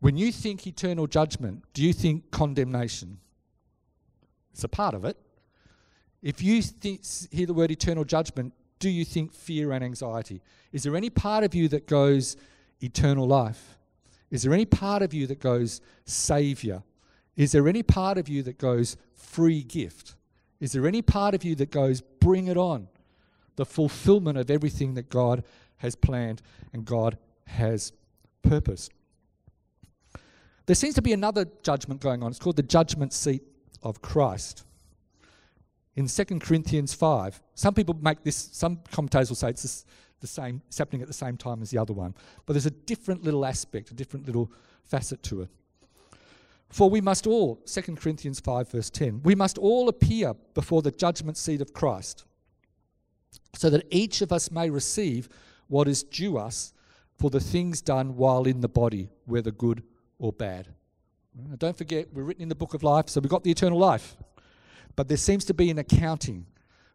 When 0.06 0.18
you 0.18 0.32
think 0.32 0.68
eternal 0.68 1.08
judgment, 1.08 1.64
do 1.74 1.82
you 1.82 1.92
think 1.92 2.30
condemnation? 2.30 3.18
It's 4.54 4.64
a 4.64 4.68
part 4.68 4.94
of 4.94 5.04
it. 5.04 5.18
If 6.22 6.44
you 6.44 6.62
hear 7.32 7.48
the 7.48 7.56
word 7.56 7.72
eternal 7.72 8.04
judgment, 8.04 8.54
do 8.78 8.88
you 8.88 9.04
think 9.04 9.34
fear 9.34 9.72
and 9.72 9.84
anxiety? 9.84 10.44
Is 10.72 10.84
there 10.84 10.96
any 10.96 11.10
part 11.10 11.44
of 11.44 11.56
you 11.56 11.68
that 11.70 11.88
goes 11.88 12.38
eternal 12.82 13.26
life? 13.28 13.80
Is 14.30 14.44
there 14.44 14.54
any 14.54 14.66
part 14.68 15.02
of 15.02 15.12
you 15.12 15.26
that 15.26 15.40
goes 15.40 15.82
Savior? 16.06 16.84
Is 17.36 17.52
there 17.52 17.68
any 17.68 17.82
part 17.82 18.20
of 18.20 18.30
you 18.30 18.44
that 18.44 18.60
goes 18.60 18.98
free 19.16 19.64
gift? 19.64 20.14
Is 20.60 20.74
there 20.74 20.86
any 20.86 21.02
part 21.02 21.34
of 21.34 21.44
you 21.44 21.56
that 21.56 21.72
goes 21.72 22.02
bring 22.02 22.46
it 22.46 22.58
on? 22.58 22.90
The 23.56 23.66
fulfillment 23.66 24.38
of 24.38 24.52
everything 24.52 24.94
that 24.94 25.10
God 25.10 25.44
has 25.78 25.96
planned 25.96 26.44
and 26.74 26.86
God 26.86 27.18
has 27.48 27.92
purposed. 28.44 28.92
There 30.66 30.76
seems 30.76 30.96
to 30.96 31.02
be 31.02 31.14
another 31.14 31.46
judgment 31.64 32.02
going 32.02 32.24
on. 32.24 32.32
It's 32.32 32.40
called 32.40 32.56
the 32.56 32.64
judgment 32.64 33.14
seat 33.14 33.44
of 33.84 34.02
Christ. 34.02 34.64
In 35.96 36.08
2 36.08 36.26
Corinthians 36.40 36.94
5, 36.94 37.42
some 37.54 37.74
people 37.74 37.96
make 38.02 38.24
this, 38.24 38.50
some 38.52 38.80
commentators 38.92 39.30
will 39.30 39.36
say 39.36 39.50
it's 39.50 39.86
the 40.20 40.28
same, 40.28 40.62
it's 40.68 40.78
happening 40.78 41.02
at 41.02 41.08
the 41.08 41.14
same 41.14 41.38
time 41.38 41.62
as 41.62 41.70
the 41.70 41.78
other 41.78 41.94
one. 41.94 42.14
But 42.46 42.54
there's 42.54 42.66
a 42.66 42.72
different 42.72 43.24
little 43.24 43.46
aspect, 43.46 43.92
a 43.92 43.94
different 43.94 44.26
little 44.26 44.52
facet 44.84 45.24
to 45.24 45.44
it. 45.44 45.50
For 46.70 46.90
we 46.90 47.00
must 47.00 47.28
all, 47.28 47.62
2 47.66 47.82
Corinthians 47.96 48.40
5, 48.40 48.72
verse 48.72 48.90
10, 48.90 49.22
we 49.24 49.36
must 49.36 49.58
all 49.58 49.88
appear 49.88 50.34
before 50.54 50.82
the 50.82 50.92
judgment 50.92 51.38
seat 51.38 51.62
of 51.62 51.74
Christ, 51.74 52.26
so 53.54 53.70
that 53.70 53.86
each 53.90 54.22
of 54.22 54.34
us 54.34 54.52
may 54.52 54.70
receive 54.70 55.30
what 55.68 55.88
is 55.88 56.04
due 56.04 56.38
us 56.38 56.74
for 57.18 57.30
the 57.30 57.40
things 57.40 57.82
done 57.82 58.18
while 58.18 58.44
in 58.46 58.60
the 58.60 58.68
body, 58.68 59.08
whether 59.26 59.52
good 59.52 59.84
or 60.20 60.32
bad. 60.32 60.68
Don't 61.58 61.78
forget, 61.78 62.08
we're 62.14 62.24
written 62.24 62.44
in 62.44 62.50
the 62.50 62.56
book 62.56 62.74
of 62.74 62.84
life, 62.84 63.10
so 63.10 63.20
we've 63.20 63.30
got 63.30 63.44
the 63.44 63.52
eternal 63.52 63.78
life. 63.78 64.16
But 64.96 65.08
there 65.08 65.18
seems 65.18 65.44
to 65.46 65.54
be 65.54 65.70
an 65.70 65.78
accounting 65.78 66.46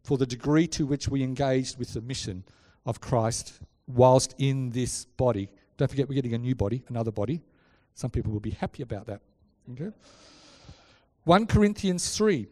for 0.03 0.17
the 0.17 0.27
degree 0.27 0.67
to 0.69 0.87
which 0.87 1.09
we 1.09 1.23
engaged 1.23 1.79
with 1.79 1.93
the 1.93 2.01
mission 2.01 2.45
of 2.87 3.01
Christ 3.01 3.61
whilst 3.87 4.35
in 4.39 4.71
this 4.71 5.05
body. 5.05 5.51
Don't 5.77 5.89
forget, 5.89 6.09
we're 6.09 6.15
getting 6.15 6.35
a 6.35 6.39
new 6.39 6.55
body, 6.55 6.83
another 6.89 7.11
body. 7.11 7.43
Some 7.95 8.11
people 8.11 8.33
will 8.33 8.41
be 8.41 8.51
happy 8.51 8.83
about 8.83 9.07
that. 9.07 9.21
Okay? 9.73 9.91
1 11.25 11.47
Corinthians 11.47 12.17
3, 12.17 12.47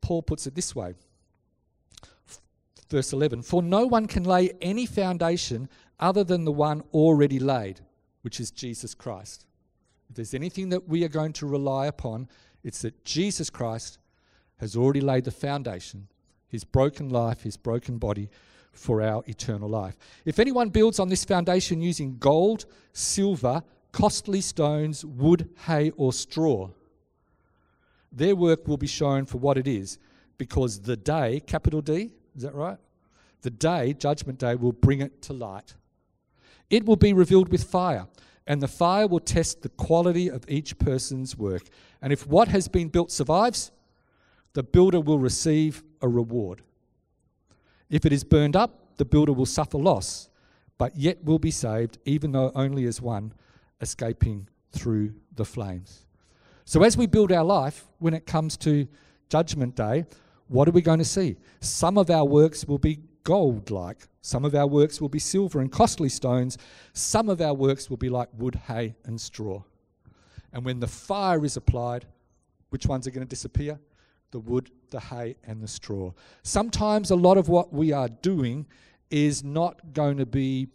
Paul 0.00 0.22
puts 0.22 0.46
it 0.46 0.54
this 0.54 0.76
way. 0.76 0.94
Verse 2.88 3.12
11 3.12 3.42
For 3.42 3.62
no 3.62 3.86
one 3.86 4.06
can 4.06 4.24
lay 4.24 4.52
any 4.62 4.86
foundation 4.86 5.68
other 5.98 6.24
than 6.24 6.44
the 6.44 6.52
one 6.52 6.82
already 6.92 7.38
laid, 7.38 7.80
which 8.22 8.40
is 8.40 8.50
Jesus 8.50 8.94
Christ. 8.94 9.44
If 10.08 10.16
there's 10.16 10.34
anything 10.34 10.70
that 10.70 10.88
we 10.88 11.04
are 11.04 11.08
going 11.08 11.32
to 11.34 11.46
rely 11.46 11.86
upon, 11.86 12.28
it's 12.64 12.82
that 12.82 13.04
Jesus 13.04 13.50
Christ 13.50 13.98
has 14.56 14.76
already 14.76 15.00
laid 15.00 15.24
the 15.24 15.30
foundation, 15.30 16.08
his 16.48 16.64
broken 16.64 17.08
life, 17.10 17.42
his 17.42 17.56
broken 17.56 17.98
body, 17.98 18.28
for 18.72 19.02
our 19.02 19.22
eternal 19.26 19.68
life. 19.68 19.96
If 20.24 20.38
anyone 20.38 20.68
builds 20.68 20.98
on 20.98 21.08
this 21.08 21.24
foundation 21.24 21.80
using 21.80 22.18
gold, 22.18 22.66
silver, 22.92 23.62
costly 23.92 24.40
stones, 24.40 25.04
wood, 25.04 25.48
hay, 25.66 25.90
or 25.96 26.12
straw, 26.12 26.70
their 28.12 28.36
work 28.36 28.66
will 28.68 28.76
be 28.76 28.86
shown 28.86 29.26
for 29.26 29.38
what 29.38 29.58
it 29.58 29.66
is. 29.66 29.98
because 30.38 30.80
the 30.80 30.96
day, 30.96 31.40
capital 31.40 31.82
D, 31.82 32.12
is 32.34 32.42
that 32.42 32.54
right? 32.54 32.78
The 33.42 33.50
day, 33.50 33.92
Judgment 33.92 34.38
Day, 34.38 34.54
will 34.54 34.72
bring 34.72 35.00
it 35.00 35.20
to 35.22 35.32
light. 35.32 35.74
It 36.70 36.86
will 36.86 36.96
be 36.96 37.12
revealed 37.12 37.50
with 37.50 37.64
fire, 37.64 38.06
and 38.48 38.62
the 38.62 38.66
fire 38.66 39.06
will 39.06 39.20
test 39.20 39.60
the 39.60 39.68
quality 39.68 40.28
of 40.28 40.42
each 40.48 40.78
person's 40.78 41.36
work. 41.36 41.62
And 42.00 42.12
if 42.12 42.26
what 42.26 42.48
has 42.48 42.66
been 42.66 42.88
built 42.88 43.12
survives, 43.12 43.70
the 44.54 44.62
builder 44.62 45.00
will 45.00 45.18
receive 45.18 45.84
a 46.00 46.08
reward. 46.08 46.62
If 47.90 48.06
it 48.06 48.12
is 48.12 48.24
burned 48.24 48.56
up, 48.56 48.96
the 48.96 49.04
builder 49.04 49.34
will 49.34 49.46
suffer 49.46 49.76
loss, 49.76 50.30
but 50.78 50.96
yet 50.96 51.22
will 51.22 51.38
be 51.38 51.50
saved, 51.50 51.98
even 52.06 52.32
though 52.32 52.50
only 52.54 52.86
as 52.86 53.02
one 53.02 53.34
escaping 53.82 54.48
through 54.72 55.12
the 55.36 55.44
flames. 55.44 56.06
So, 56.64 56.82
as 56.82 56.96
we 56.96 57.06
build 57.06 57.30
our 57.32 57.44
life, 57.44 57.86
when 57.98 58.14
it 58.14 58.26
comes 58.26 58.56
to 58.58 58.88
Judgment 59.28 59.76
Day, 59.76 60.06
what 60.48 60.66
are 60.68 60.72
we 60.72 60.82
going 60.82 60.98
to 60.98 61.04
see? 61.04 61.36
Some 61.60 61.98
of 61.98 62.10
our 62.10 62.24
works 62.24 62.64
will 62.64 62.78
be 62.78 63.00
gold 63.28 63.70
like, 63.70 64.08
some 64.22 64.46
of 64.46 64.54
our 64.54 64.66
works 64.66 65.02
will 65.02 65.10
be 65.10 65.18
silver 65.18 65.60
and 65.60 65.70
costly 65.70 66.08
stones, 66.08 66.56
some 66.94 67.28
of 67.28 67.42
our 67.42 67.52
works 67.52 67.90
will 67.90 67.98
be 67.98 68.08
like 68.08 68.30
wood, 68.38 68.54
hay, 68.54 68.94
and 69.04 69.20
straw. 69.20 69.62
And 70.50 70.64
when 70.64 70.80
the 70.80 70.86
fire 70.86 71.44
is 71.44 71.54
applied, 71.58 72.06
which 72.70 72.86
ones 72.86 73.06
are 73.06 73.10
going 73.10 73.26
to 73.26 73.28
disappear? 73.28 73.78
The 74.30 74.38
wood, 74.38 74.70
the 74.88 75.00
hay, 75.00 75.36
and 75.46 75.62
the 75.62 75.68
straw. 75.68 76.12
Sometimes 76.42 77.10
a 77.10 77.16
lot 77.16 77.36
of 77.36 77.50
what 77.50 77.70
we 77.70 77.92
are 77.92 78.08
doing 78.08 78.66
is 79.10 79.44
not 79.44 79.92
going 79.92 80.16
to 80.16 80.26
be 80.26 80.68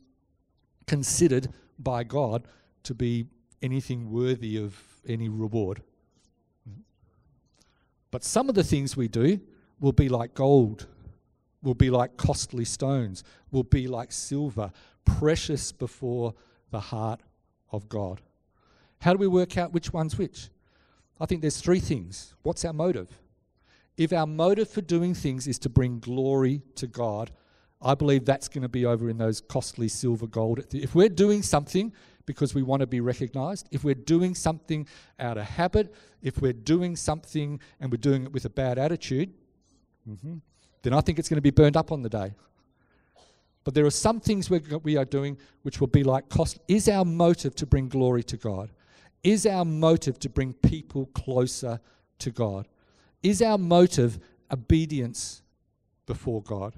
considered 0.85 1.47
by 1.79 2.03
God 2.03 2.47
to 2.83 2.93
be 2.93 3.25
anything 3.63 4.11
worthy 4.11 4.57
of 4.57 4.79
any 5.07 5.27
reward. 5.27 5.81
But 8.11 8.23
some 8.23 8.47
of 8.47 8.53
the 8.53 8.63
things 8.63 8.95
we 8.95 9.07
do 9.07 9.39
will 9.79 9.91
be 9.91 10.07
like 10.07 10.35
gold, 10.35 10.85
will 11.63 11.73
be 11.73 11.89
like 11.89 12.17
costly 12.17 12.65
stones, 12.65 13.23
will 13.51 13.63
be 13.63 13.87
like 13.87 14.11
silver, 14.11 14.71
precious 15.05 15.71
before 15.71 16.33
the 16.71 16.79
heart 16.79 17.21
of 17.71 17.89
God. 17.89 18.21
How 18.99 19.13
do 19.13 19.19
we 19.19 19.27
work 19.27 19.57
out 19.57 19.73
which 19.73 19.91
one's 19.91 20.17
which? 20.17 20.49
I 21.19 21.25
think 21.25 21.41
there's 21.41 21.59
three 21.59 21.79
things. 21.79 22.35
What's 22.43 22.65
our 22.65 22.73
motive? 22.73 23.09
If 23.97 24.11
our 24.11 24.27
motive 24.27 24.69
for 24.69 24.81
doing 24.81 25.13
things 25.13 25.47
is 25.47 25.59
to 25.59 25.69
bring 25.69 25.99
glory 25.99 26.61
to 26.75 26.87
God, 26.87 27.31
I 27.81 27.95
believe 27.95 28.25
that's 28.25 28.47
going 28.47 28.61
to 28.61 28.69
be 28.69 28.85
over 28.85 29.09
in 29.09 29.17
those 29.17 29.41
costly 29.41 29.87
silver 29.87 30.25
gold. 30.25 30.63
If 30.73 30.95
we're 30.95 31.09
doing 31.09 31.43
something 31.43 31.93
because 32.25 32.55
we 32.55 32.63
want 32.63 32.79
to 32.79 32.87
be 32.87 33.01
recognized, 33.01 33.67
if 33.71 33.83
we're 33.83 33.93
doing 33.93 34.33
something 34.33 34.87
out 35.19 35.37
of 35.37 35.43
habit, 35.43 35.93
if 36.21 36.41
we're 36.41 36.53
doing 36.53 36.95
something 36.95 37.59
and 37.79 37.91
we're 37.91 37.97
doing 37.97 38.23
it 38.23 38.31
with 38.31 38.45
a 38.45 38.49
bad 38.49 38.79
attitude, 38.79 39.33
mm-hmm, 40.09 40.37
then 40.83 40.93
I 40.93 41.01
think 41.01 41.17
it's 41.17 41.27
going 41.27 41.37
to 41.37 41.41
be 41.41 41.49
burned 41.49 41.75
up 41.75 41.91
on 41.91 42.03
the 42.03 42.09
day. 42.09 42.33
But 43.63 43.73
there 43.73 43.85
are 43.85 43.91
some 43.91 44.19
things 44.19 44.49
we 44.49 44.97
are 44.97 45.05
doing 45.05 45.37
which 45.61 45.79
will 45.79 45.87
be 45.87 46.03
like 46.03 46.29
cost. 46.29 46.59
Is 46.67 46.89
our 46.89 47.05
motive 47.05 47.55
to 47.55 47.65
bring 47.65 47.87
glory 47.87 48.23
to 48.23 48.37
God? 48.37 48.71
Is 49.23 49.45
our 49.45 49.63
motive 49.63 50.19
to 50.19 50.29
bring 50.29 50.53
people 50.53 51.05
closer 51.07 51.79
to 52.19 52.29
God? 52.31 52.67
Is 53.23 53.41
our 53.41 53.57
motive 53.57 54.19
obedience 54.51 55.41
before 56.05 56.41
God? 56.41 56.75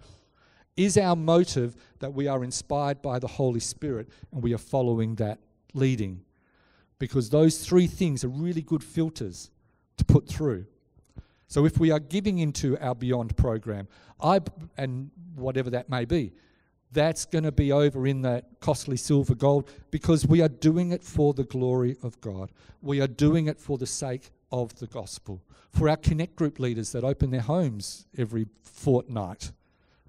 Is 0.77 0.95
our 0.97 1.15
motive 1.15 1.75
that 1.99 2.13
we 2.13 2.27
are 2.27 2.43
inspired 2.43 3.01
by 3.01 3.17
the 3.17 3.27
Holy 3.27 3.59
Spirit 3.59 4.09
and 4.31 4.43
we 4.43 4.53
are 4.53 4.59
following 4.59 5.15
that 5.15 5.39
leading? 5.73 6.21
Because 6.99 7.31
those 7.31 7.65
three 7.65 7.87
things 7.87 8.23
are 8.23 8.29
really 8.29 8.61
good 8.61 8.83
filters 8.83 9.49
to 9.97 10.05
put 10.05 10.27
through. 10.27 10.67
So 11.47 11.65
if 11.65 11.79
we 11.79 11.91
are 11.91 11.99
giving 11.99 12.39
into 12.39 12.77
our 12.79 12.95
Beyond 12.95 13.37
program, 13.37 13.87
I 14.21 14.41
and 14.77 15.11
whatever 15.35 15.69
that 15.71 15.89
may 15.89 16.05
be, 16.05 16.33
that's 16.91 17.25
going 17.25 17.43
to 17.43 17.51
be 17.51 17.71
over 17.71 18.07
in 18.07 18.21
that 18.21 18.59
costly 18.61 18.97
silver 18.97 19.35
gold 19.35 19.69
because 19.91 20.25
we 20.25 20.41
are 20.41 20.49
doing 20.49 20.91
it 20.91 21.03
for 21.03 21.33
the 21.33 21.43
glory 21.43 21.97
of 22.01 22.19
God. 22.21 22.51
We 22.81 23.01
are 23.01 23.07
doing 23.07 23.47
it 23.47 23.59
for 23.59 23.77
the 23.77 23.85
sake 23.85 24.31
of 24.51 24.73
the 24.79 24.87
gospel. 24.87 25.41
For 25.71 25.89
our 25.89 25.97
connect 25.97 26.37
group 26.37 26.57
leaders 26.59 26.93
that 26.93 27.03
open 27.03 27.31
their 27.31 27.41
homes 27.41 28.07
every 28.17 28.47
fortnight. 28.63 29.51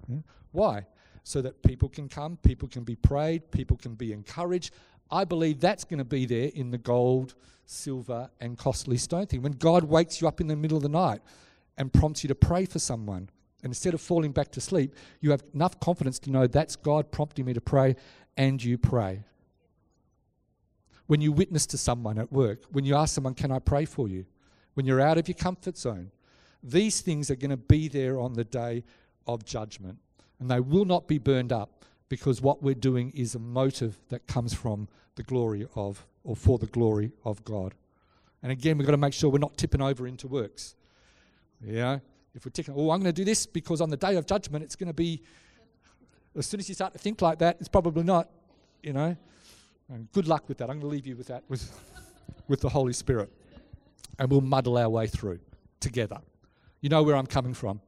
Hmm? 0.05 0.19
Why? 0.51 0.85
So 1.23 1.41
that 1.41 1.61
people 1.61 1.89
can 1.89 2.07
come, 2.07 2.37
people 2.37 2.69
can 2.69 2.83
be 2.83 2.95
prayed, 2.95 3.51
people 3.51 3.75
can 3.75 3.95
be 3.95 4.13
encouraged. 4.13 4.73
I 5.11 5.25
believe 5.25 5.59
that's 5.59 5.83
going 5.83 5.99
to 5.99 6.05
be 6.05 6.25
there 6.25 6.51
in 6.53 6.71
the 6.71 6.77
gold, 6.77 7.35
silver, 7.67 8.29
and 8.41 8.57
costly 8.57 8.97
stone 8.97 9.27
thing. 9.27 9.41
When 9.41 9.53
God 9.53 9.83
wakes 9.83 10.21
you 10.21 10.27
up 10.27 10.41
in 10.41 10.47
the 10.47 10.55
middle 10.55 10.77
of 10.77 10.83
the 10.83 10.89
night 10.89 11.21
and 11.77 11.93
prompts 11.93 12.23
you 12.23 12.27
to 12.29 12.35
pray 12.35 12.65
for 12.65 12.79
someone, 12.79 13.29
and 13.63 13.71
instead 13.71 13.93
of 13.93 14.01
falling 14.01 14.31
back 14.31 14.51
to 14.51 14.61
sleep, 14.61 14.95
you 15.21 15.31
have 15.31 15.43
enough 15.53 15.79
confidence 15.79 16.19
to 16.19 16.31
know 16.31 16.47
that's 16.47 16.75
God 16.75 17.11
prompting 17.11 17.45
me 17.45 17.53
to 17.53 17.61
pray, 17.61 17.95
and 18.35 18.63
you 18.63 18.77
pray. 18.77 19.23
When 21.07 21.21
you 21.21 21.31
witness 21.31 21.65
to 21.67 21.77
someone 21.77 22.17
at 22.17 22.31
work, 22.31 22.63
when 22.71 22.85
you 22.85 22.95
ask 22.95 23.15
someone, 23.15 23.33
Can 23.33 23.51
I 23.51 23.59
pray 23.59 23.85
for 23.85 24.07
you? 24.07 24.25
When 24.73 24.85
you're 24.85 25.01
out 25.01 25.17
of 25.17 25.27
your 25.27 25.35
comfort 25.35 25.77
zone, 25.77 26.11
these 26.61 27.01
things 27.01 27.31
are 27.31 27.35
going 27.35 27.51
to 27.51 27.57
be 27.57 27.87
there 27.87 28.19
on 28.19 28.33
the 28.33 28.43
day 28.43 28.83
of 29.25 29.45
judgment 29.45 29.99
and 30.39 30.49
they 30.49 30.59
will 30.59 30.85
not 30.85 31.07
be 31.07 31.17
burned 31.17 31.51
up 31.51 31.85
because 32.09 32.41
what 32.41 32.63
we're 32.63 32.75
doing 32.75 33.11
is 33.15 33.35
a 33.35 33.39
motive 33.39 33.97
that 34.09 34.27
comes 34.27 34.53
from 34.53 34.87
the 35.15 35.23
glory 35.23 35.67
of, 35.75 36.05
or 36.23 36.35
for 36.35 36.57
the 36.57 36.67
glory 36.67 37.11
of 37.25 37.43
God. 37.43 37.73
And 38.41 38.51
again, 38.51 38.77
we've 38.77 38.85
got 38.85 38.91
to 38.91 38.97
make 38.97 39.13
sure 39.13 39.29
we're 39.29 39.39
not 39.39 39.57
tipping 39.57 39.81
over 39.81 40.07
into 40.07 40.27
works. 40.27 40.75
Know, 41.59 41.99
if 42.35 42.45
we're 42.45 42.51
ticking, 42.51 42.73
oh, 42.77 42.91
I'm 42.91 42.99
going 42.99 43.13
to 43.13 43.21
do 43.21 43.25
this 43.25 43.45
because 43.45 43.81
on 43.81 43.89
the 43.89 43.97
day 43.97 44.15
of 44.15 44.25
judgment, 44.25 44.63
it's 44.63 44.75
going 44.75 44.87
to 44.87 44.93
be, 44.93 45.23
as 46.37 46.45
soon 46.45 46.59
as 46.59 46.69
you 46.69 46.75
start 46.75 46.93
to 46.93 46.99
think 46.99 47.21
like 47.21 47.39
that, 47.39 47.57
it's 47.59 47.67
probably 47.67 48.03
not, 48.03 48.29
you 48.83 48.93
know. 48.93 49.17
And 49.89 50.11
good 50.11 50.27
luck 50.27 50.47
with 50.47 50.59
that. 50.59 50.65
I'm 50.69 50.79
going 50.79 50.81
to 50.81 50.87
leave 50.87 51.07
you 51.07 51.15
with 51.15 51.27
that, 51.27 51.43
with, 51.49 51.71
with 52.47 52.61
the 52.61 52.69
Holy 52.69 52.93
Spirit. 52.93 53.31
And 54.19 54.29
we'll 54.29 54.41
muddle 54.41 54.77
our 54.77 54.89
way 54.89 55.07
through 55.07 55.39
together. 55.79 56.19
You 56.81 56.89
know 56.89 57.01
where 57.01 57.15
I'm 57.15 57.25
coming 57.25 57.53
from. 57.53 57.81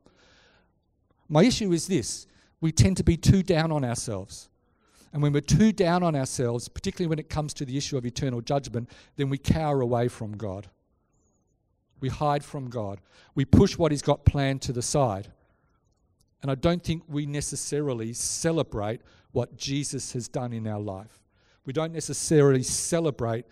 My 1.27 1.43
issue 1.43 1.71
is 1.71 1.88
this 1.88 2.25
we 2.62 2.72
tend 2.72 2.98
to 2.98 3.04
be 3.04 3.17
too 3.17 3.43
down 3.43 3.72
on 3.72 3.84
ourselves. 3.84 4.50
And 5.12 5.24
when 5.24 5.34
we're 5.34 5.41
too 5.41 5.72
down 5.72 6.04
on 6.04 6.15
ourselves, 6.15 6.67
particularly 6.67 7.10
when 7.10 7.19
it 7.19 7.30
comes 7.30 7.54
to 7.56 7.65
the 7.65 7.78
issue 7.78 7.98
of 7.98 8.06
eternal 8.06 8.41
judgment, 8.41 8.89
then 9.15 9.30
we 9.30 9.38
cower 9.38 9.82
away 9.82 10.08
from 10.08 10.38
God. 10.38 10.67
We 12.00 12.10
hide 12.10 12.43
from 12.43 12.69
God. 12.69 13.00
We 13.36 13.45
push 13.45 13.78
what 13.78 13.91
He's 13.91 14.02
got 14.02 14.26
planned 14.26 14.62
to 14.63 14.74
the 14.74 14.82
side. 14.82 15.32
And 16.41 16.52
I 16.52 16.56
don't 16.56 16.84
think 16.84 17.04
we 17.08 17.26
necessarily 17.26 18.13
celebrate 18.13 19.02
what 19.32 19.58
Jesus 19.58 20.13
has 20.13 20.28
done 20.28 20.54
in 20.54 20.67
our 20.67 20.80
life. 20.80 21.19
We 21.65 21.74
don't 21.74 21.91
necessarily 21.91 22.63
celebrate 22.63 23.45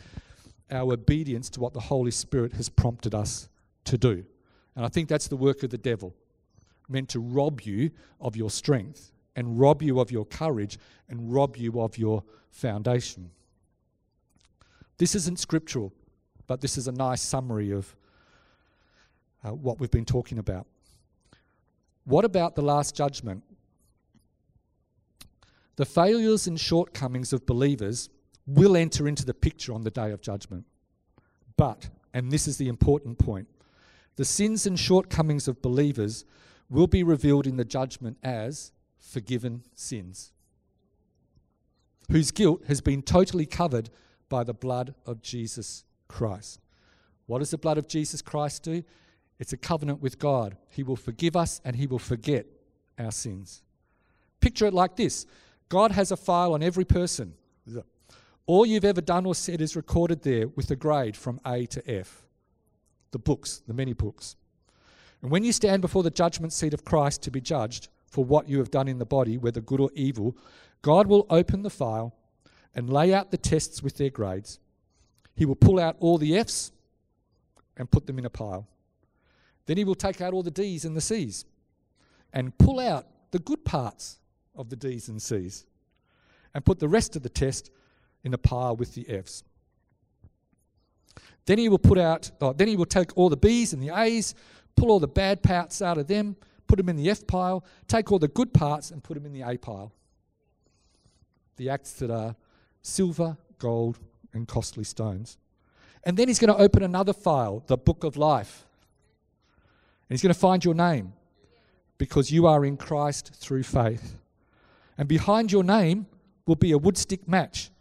our 0.72 0.94
obedience 0.94 1.50
to 1.52 1.60
what 1.60 1.74
the 1.74 1.80
Holy 1.80 2.12
Spirit 2.12 2.54
has 2.54 2.70
prompted 2.70 3.14
us 3.14 3.50
to 3.86 3.98
do. 3.98 4.24
And 4.76 4.86
I 4.86 4.90
think 4.90 5.10
that's 5.10 5.28
the 5.28 5.36
work 5.36 5.64
of 5.64 5.70
the 5.70 5.78
devil 5.78 6.14
meant 6.90 7.10
to 7.10 7.20
rob 7.20 7.62
you 7.62 7.92
of 8.20 8.36
your 8.36 8.50
strength 8.50 9.12
and 9.36 9.60
rob 9.60 9.82
you 9.82 10.00
of 10.00 10.12
your 10.12 10.26
courage 10.26 10.78
and 11.10 11.34
rob 11.34 11.58
you 11.58 11.80
of 11.82 11.98
your 11.98 12.24
foundation. 12.50 13.30
This 14.98 15.14
isn't 15.16 15.40
scriptural, 15.40 15.94
but 16.48 16.62
this 16.62 16.78
is 16.78 16.88
a 16.88 16.92
nice 16.92 17.22
summary 17.22 17.72
of 17.72 17.96
uh, 19.44 19.54
what 19.54 19.80
we've 19.80 19.92
been 19.92 20.06
talking 20.06 20.40
about. 20.40 20.66
What 22.06 22.26
about 22.26 22.56
the 22.56 22.62
last 22.62 22.96
judgment? 22.96 23.44
The 25.76 25.86
failures 25.86 26.48
and 26.48 26.60
shortcomings 26.60 27.34
of 27.34 27.46
believers 27.46 28.10
will 28.48 28.76
enter 28.76 29.08
into 29.08 29.26
the 29.26 29.34
picture 29.34 29.74
on 29.74 29.84
the 29.84 29.92
day 29.92 30.12
of 30.12 30.22
judgment. 30.22 30.66
But, 31.58 31.90
and 32.14 32.32
this 32.32 32.48
is 32.48 32.58
the 32.58 32.70
important 32.70 33.20
point, 33.20 33.48
the 34.16 34.26
sins 34.26 34.66
and 34.66 34.80
shortcomings 34.80 35.48
of 35.48 35.62
believers 35.62 36.26
will 36.70 36.88
be 36.88 37.04
revealed 37.04 37.48
in 37.48 37.58
the 37.58 37.66
judgment 37.66 38.18
as 38.24 38.72
forgiven 39.00 39.64
sins, 39.74 40.32
whose 42.12 42.32
guilt 42.32 42.64
has 42.68 42.82
been 42.82 43.02
totally 43.02 43.46
covered 43.46 43.90
by 44.30 44.44
the 44.44 44.54
blood 44.54 44.94
of 45.06 45.22
Jesus 45.22 45.84
Christ. 46.08 46.60
What 47.26 47.40
does 47.40 47.52
the 47.52 47.58
blood 47.58 47.78
of 47.78 47.88
Jesus 47.88 48.22
Christ 48.22 48.64
do? 48.64 48.84
It's 49.40 49.54
a 49.54 49.58
covenant 49.58 50.02
with 50.02 50.20
God. 50.20 50.58
He 50.70 50.84
will 50.84 50.96
forgive 50.96 51.36
us 51.36 51.62
and 51.64 51.76
He 51.76 51.88
will 51.88 52.00
forget 52.00 52.46
our 52.98 53.12
sins. 53.12 53.62
Picture 54.40 54.66
it 54.66 54.74
like 54.74 54.96
this 54.96 55.26
God 55.70 55.92
has 55.92 56.12
a 56.12 56.18
file 56.18 56.54
on 56.54 56.64
every 56.64 56.86
person. 56.86 57.34
All 58.46 58.66
you've 58.66 58.86
ever 58.86 59.02
done 59.02 59.26
or 59.26 59.36
said 59.36 59.60
is 59.60 59.76
recorded 59.76 60.24
there 60.24 60.48
with 60.48 60.72
a 60.72 60.76
grade 60.76 61.18
from 61.18 61.42
A 61.46 61.66
to 61.66 61.92
F. 61.92 62.26
The 63.12 63.20
books, 63.20 63.62
the 63.68 63.74
many 63.74 63.92
books. 63.94 64.38
And 65.22 65.32
when 65.32 65.44
you 65.44 65.52
stand 65.52 65.82
before 65.82 66.04
the 66.04 66.12
judgment 66.12 66.54
seat 66.54 66.74
of 66.74 66.86
Christ 66.86 67.22
to 67.24 67.32
be 67.32 67.42
judged 67.42 67.90
for 68.08 68.24
what 68.24 68.48
you 68.48 68.60
have 68.60 68.72
done 68.72 68.88
in 68.88 69.00
the 69.00 69.06
body, 69.06 69.38
whether 69.38 69.62
good 69.62 69.80
or 69.80 69.90
evil, 69.94 70.38
God 70.82 71.08
will 71.08 71.26
open 71.30 71.64
the 71.64 71.70
file 71.70 72.16
and 72.76 72.90
lay 72.90 73.14
out 73.14 73.32
the 73.32 73.38
tests 73.38 73.82
with 73.82 73.98
their 73.98 74.10
grades. 74.10 74.60
He 75.36 75.46
will 75.46 75.56
pull 75.56 75.80
out 75.80 75.98
all 76.00 76.18
the 76.18 76.38
F's 76.38 76.72
and 77.76 77.90
put 77.90 78.06
them 78.06 78.20
in 78.20 78.26
a 78.26 78.30
pile. 78.30 78.68
Then 79.66 79.78
he 79.78 79.84
will 79.84 79.96
take 79.96 80.22
out 80.22 80.34
all 80.34 80.44
the 80.44 80.52
D's 80.52 80.86
and 80.86 80.96
the 80.96 81.02
C's 81.02 81.46
and 82.34 82.58
pull 82.58 82.80
out 82.80 83.08
the 83.32 83.40
good 83.40 83.66
parts 83.66 84.20
of 84.56 84.70
the 84.70 84.76
D's 84.76 85.10
and 85.10 85.22
C's 85.22 85.66
and 86.54 86.64
put 86.64 86.80
the 86.80 86.88
rest 86.88 87.16
of 87.16 87.24
the 87.24 87.30
test 87.30 87.72
in 88.24 88.34
a 88.34 88.38
pile 88.38 88.76
with 88.76 88.94
the 88.96 89.08
F's. 89.10 89.44
Then 91.46 91.58
he 91.58 91.70
will 91.70 91.80
put 91.80 91.98
out, 91.98 92.32
oh, 92.42 92.54
then 92.54 92.68
he 92.68 92.76
will 92.76 92.86
take 92.86 93.16
all 93.18 93.30
the 93.30 93.38
B's 93.38 93.74
and 93.74 93.82
the 93.82 93.96
A's, 93.96 94.36
pull 94.78 94.92
all 94.92 95.00
the 95.00 95.08
bad 95.08 95.44
parts 95.44 95.82
out 95.82 95.98
of 95.98 96.08
them, 96.08 96.38
put 96.68 96.78
them 96.78 96.88
in 96.88 96.96
the 96.96 97.10
F 97.10 97.28
pile, 97.28 97.66
take 97.88 98.12
all 98.12 98.20
the 98.20 98.30
good 98.30 98.54
parts 98.54 98.92
and 98.92 99.04
put 99.04 99.16
them 99.16 99.26
in 99.26 99.34
the 99.34 99.42
A 99.42 99.58
pile. 99.58 99.92
The 101.58 101.70
acts 101.70 101.94
that 101.94 102.12
are 102.12 102.36
silver, 102.82 103.36
gold, 103.60 104.00
and 104.34 104.48
costly 104.48 104.84
stones. 104.86 105.38
And 106.04 106.16
then 106.16 106.28
he's 106.28 106.40
going 106.40 106.56
to 106.56 106.62
open 106.62 106.84
another 106.84 107.12
file, 107.12 107.64
the 107.68 107.78
book 107.78 108.04
of 108.04 108.16
life. 108.16 108.66
And 110.08 110.16
he's 110.16 110.22
going 110.22 110.34
to 110.34 110.40
find 110.40 110.64
your 110.64 110.76
name 110.76 111.14
because 111.98 112.32
you 112.32 112.46
are 112.46 112.64
in 112.64 112.78
Christ 112.78 113.34
through 113.36 113.64
faith. 113.64 114.18
And 114.98 115.08
behind 115.10 115.52
your 115.52 115.64
name 115.64 116.06
will 116.46 116.56
be 116.56 116.72
a 116.72 116.78
wood 116.78 116.98
stick 116.98 117.28
match 117.28 117.72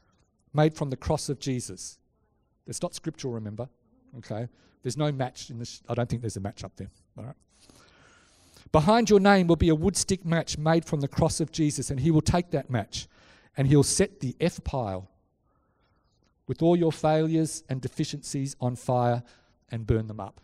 made 0.52 0.74
from 0.74 0.90
the 0.90 0.96
cross 0.96 1.28
of 1.28 1.38
Jesus. 1.38 1.98
It's 2.66 2.82
not 2.82 2.94
scriptural, 2.94 3.35
remember? 3.35 3.68
Okay? 4.18 4.48
There's 4.87 4.96
no 4.96 5.11
match 5.11 5.51
in 5.51 5.59
this. 5.59 5.83
I 5.88 5.94
don't 5.94 6.09
think 6.09 6.22
there's 6.22 6.37
a 6.37 6.40
match 6.40 6.62
up 6.62 6.77
there. 6.77 6.87
All 7.18 7.25
right? 7.25 7.35
Behind 8.70 9.11
your 9.11 9.18
name 9.18 9.49
will 9.49 9.57
be 9.57 9.68
a 9.68 9.75
wood 9.75 9.96
stick 9.96 10.25
match 10.25 10.59
made 10.59 10.85
from 10.85 11.01
the 11.01 11.09
cross 11.09 11.40
of 11.40 11.51
Jesus, 11.51 11.90
and 11.90 11.99
he 11.99 12.12
will 12.12 12.20
take 12.20 12.53
that 12.53 12.70
match 12.70 13.09
and 13.57 13.66
he'll 13.66 13.83
set 13.83 14.20
the 14.20 14.37
F 14.40 14.62
pile 14.62 15.11
with 16.46 16.62
all 16.62 16.77
your 16.77 16.92
failures 16.92 17.64
and 17.68 17.81
deficiencies 17.81 18.55
on 18.61 18.77
fire 18.77 19.25
and 19.72 19.88
burn 19.88 20.07
them 20.07 20.20
up. 20.20 20.40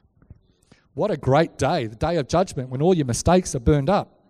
What 0.95 1.13
a 1.13 1.17
great 1.17 1.57
day, 1.57 1.87
the 1.87 1.95
day 1.95 2.17
of 2.17 2.27
judgment 2.27 2.69
when 2.69 2.83
all 2.83 2.95
your 2.95 3.07
mistakes 3.07 3.55
are 3.55 3.61
burned 3.61 3.89
up. 3.89 4.25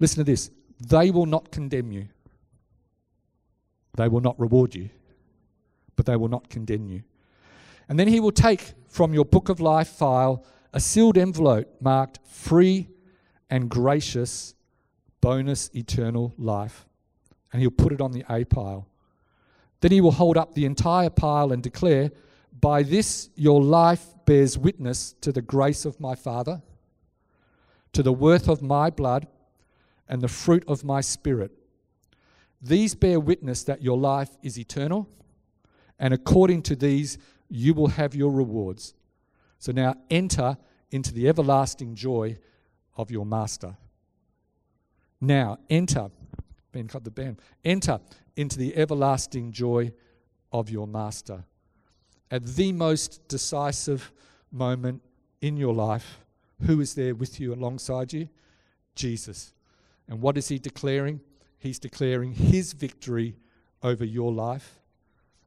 Listen 0.00 0.18
to 0.18 0.24
this 0.24 0.50
they 0.86 1.10
will 1.10 1.24
not 1.24 1.50
condemn 1.50 1.92
you, 1.92 2.08
they 3.96 4.08
will 4.08 4.20
not 4.20 4.38
reward 4.38 4.74
you, 4.74 4.90
but 5.96 6.04
they 6.04 6.16
will 6.16 6.28
not 6.28 6.50
condemn 6.50 6.88
you. 6.88 7.04
And 7.88 7.98
then 7.98 8.08
he 8.08 8.20
will 8.20 8.32
take 8.32 8.74
from 8.88 9.14
your 9.14 9.24
book 9.24 9.48
of 9.48 9.60
life 9.60 9.88
file 9.88 10.44
a 10.72 10.80
sealed 10.80 11.16
envelope 11.16 11.68
marked 11.80 12.18
free 12.26 12.88
and 13.48 13.70
gracious 13.70 14.54
bonus 15.20 15.70
eternal 15.74 16.34
life. 16.36 16.86
And 17.52 17.60
he'll 17.62 17.70
put 17.70 17.92
it 17.92 18.00
on 18.00 18.12
the 18.12 18.24
A 18.28 18.44
pile. 18.44 18.88
Then 19.80 19.92
he 19.92 20.00
will 20.00 20.12
hold 20.12 20.36
up 20.36 20.54
the 20.54 20.64
entire 20.64 21.10
pile 21.10 21.52
and 21.52 21.62
declare, 21.62 22.10
By 22.60 22.82
this 22.82 23.30
your 23.34 23.62
life 23.62 24.04
bears 24.24 24.58
witness 24.58 25.14
to 25.20 25.32
the 25.32 25.42
grace 25.42 25.84
of 25.84 26.00
my 26.00 26.14
Father, 26.14 26.62
to 27.92 28.02
the 28.02 28.12
worth 28.12 28.48
of 28.48 28.62
my 28.62 28.90
blood, 28.90 29.26
and 30.08 30.20
the 30.20 30.28
fruit 30.28 30.64
of 30.66 30.84
my 30.84 31.00
spirit. 31.00 31.52
These 32.60 32.94
bear 32.94 33.20
witness 33.20 33.64
that 33.64 33.82
your 33.82 33.98
life 33.98 34.30
is 34.42 34.58
eternal, 34.58 35.08
and 35.98 36.12
according 36.12 36.62
to 36.62 36.76
these 36.76 37.18
you 37.48 37.74
will 37.74 37.88
have 37.88 38.14
your 38.14 38.30
rewards. 38.30 38.94
So 39.58 39.72
now 39.72 39.94
enter 40.10 40.56
into 40.90 41.12
the 41.12 41.28
everlasting 41.28 41.94
joy 41.94 42.38
of 42.96 43.10
your 43.10 43.26
master. 43.26 43.76
Now 45.20 45.58
enter, 45.70 46.10
Ben 46.72 46.88
cut 46.88 47.04
the 47.04 47.10
band, 47.10 47.40
enter 47.64 48.00
into 48.36 48.58
the 48.58 48.76
everlasting 48.76 49.52
joy 49.52 49.92
of 50.52 50.70
your 50.70 50.86
master. 50.86 51.44
At 52.30 52.44
the 52.44 52.72
most 52.72 53.26
decisive 53.28 54.12
moment 54.50 55.02
in 55.40 55.56
your 55.56 55.74
life, 55.74 56.20
who 56.62 56.80
is 56.80 56.94
there 56.94 57.14
with 57.14 57.38
you 57.40 57.52
alongside 57.52 58.12
you? 58.12 58.28
Jesus. 58.94 59.52
And 60.08 60.20
what 60.20 60.38
is 60.38 60.48
he 60.48 60.58
declaring? 60.58 61.20
He's 61.58 61.78
declaring 61.78 62.32
his 62.32 62.72
victory 62.72 63.36
over 63.82 64.04
your 64.04 64.32
life, 64.32 64.80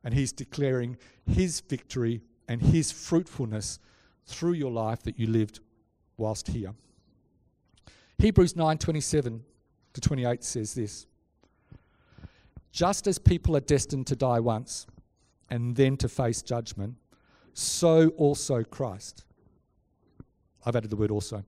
and 0.04 0.14
he's 0.14 0.32
declaring 0.32 0.98
his 1.26 1.60
victory 1.62 2.22
and 2.48 2.62
his 2.62 2.92
fruitfulness 2.92 3.80
through 4.26 4.54
your 4.54 4.72
life 4.72 5.04
that 5.04 5.20
you 5.20 5.28
lived 5.28 5.60
whilst 6.18 6.48
here. 6.48 6.74
Hebrews 8.18 8.54
9:27 8.54 9.44
to 9.94 10.02
28 10.02 10.44
says 10.44 10.74
this. 10.74 11.08
Just 12.72 13.08
as 13.08 13.18
people 13.18 13.56
are 13.56 13.62
destined 13.62 14.08
to 14.08 14.16
die 14.16 14.40
once 14.40 14.86
and 15.50 15.76
then 15.76 15.98
to 15.98 16.08
face 16.08 16.42
judgment, 16.42 16.96
so 17.54 18.10
also 18.10 18.64
Christ. 18.64 19.26
I've 20.66 20.76
added 20.76 20.92
the 20.92 20.96
word 20.96 21.12
also. 21.12 21.44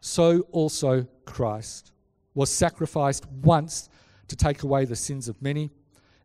So 0.00 0.40
also 0.52 1.06
Christ 1.26 1.92
was 2.34 2.50
sacrificed 2.50 3.26
once 3.26 3.88
to 4.28 4.36
take 4.36 4.62
away 4.62 4.84
the 4.84 4.96
sins 4.96 5.28
of 5.28 5.42
many, 5.42 5.70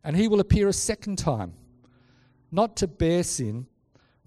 and 0.06 0.16
he 0.16 0.28
will 0.28 0.38
appear 0.38 0.68
a 0.68 0.72
second 0.72 1.18
time, 1.18 1.52
not 2.52 2.76
to 2.76 2.86
bear 2.86 3.24
sin, 3.24 3.66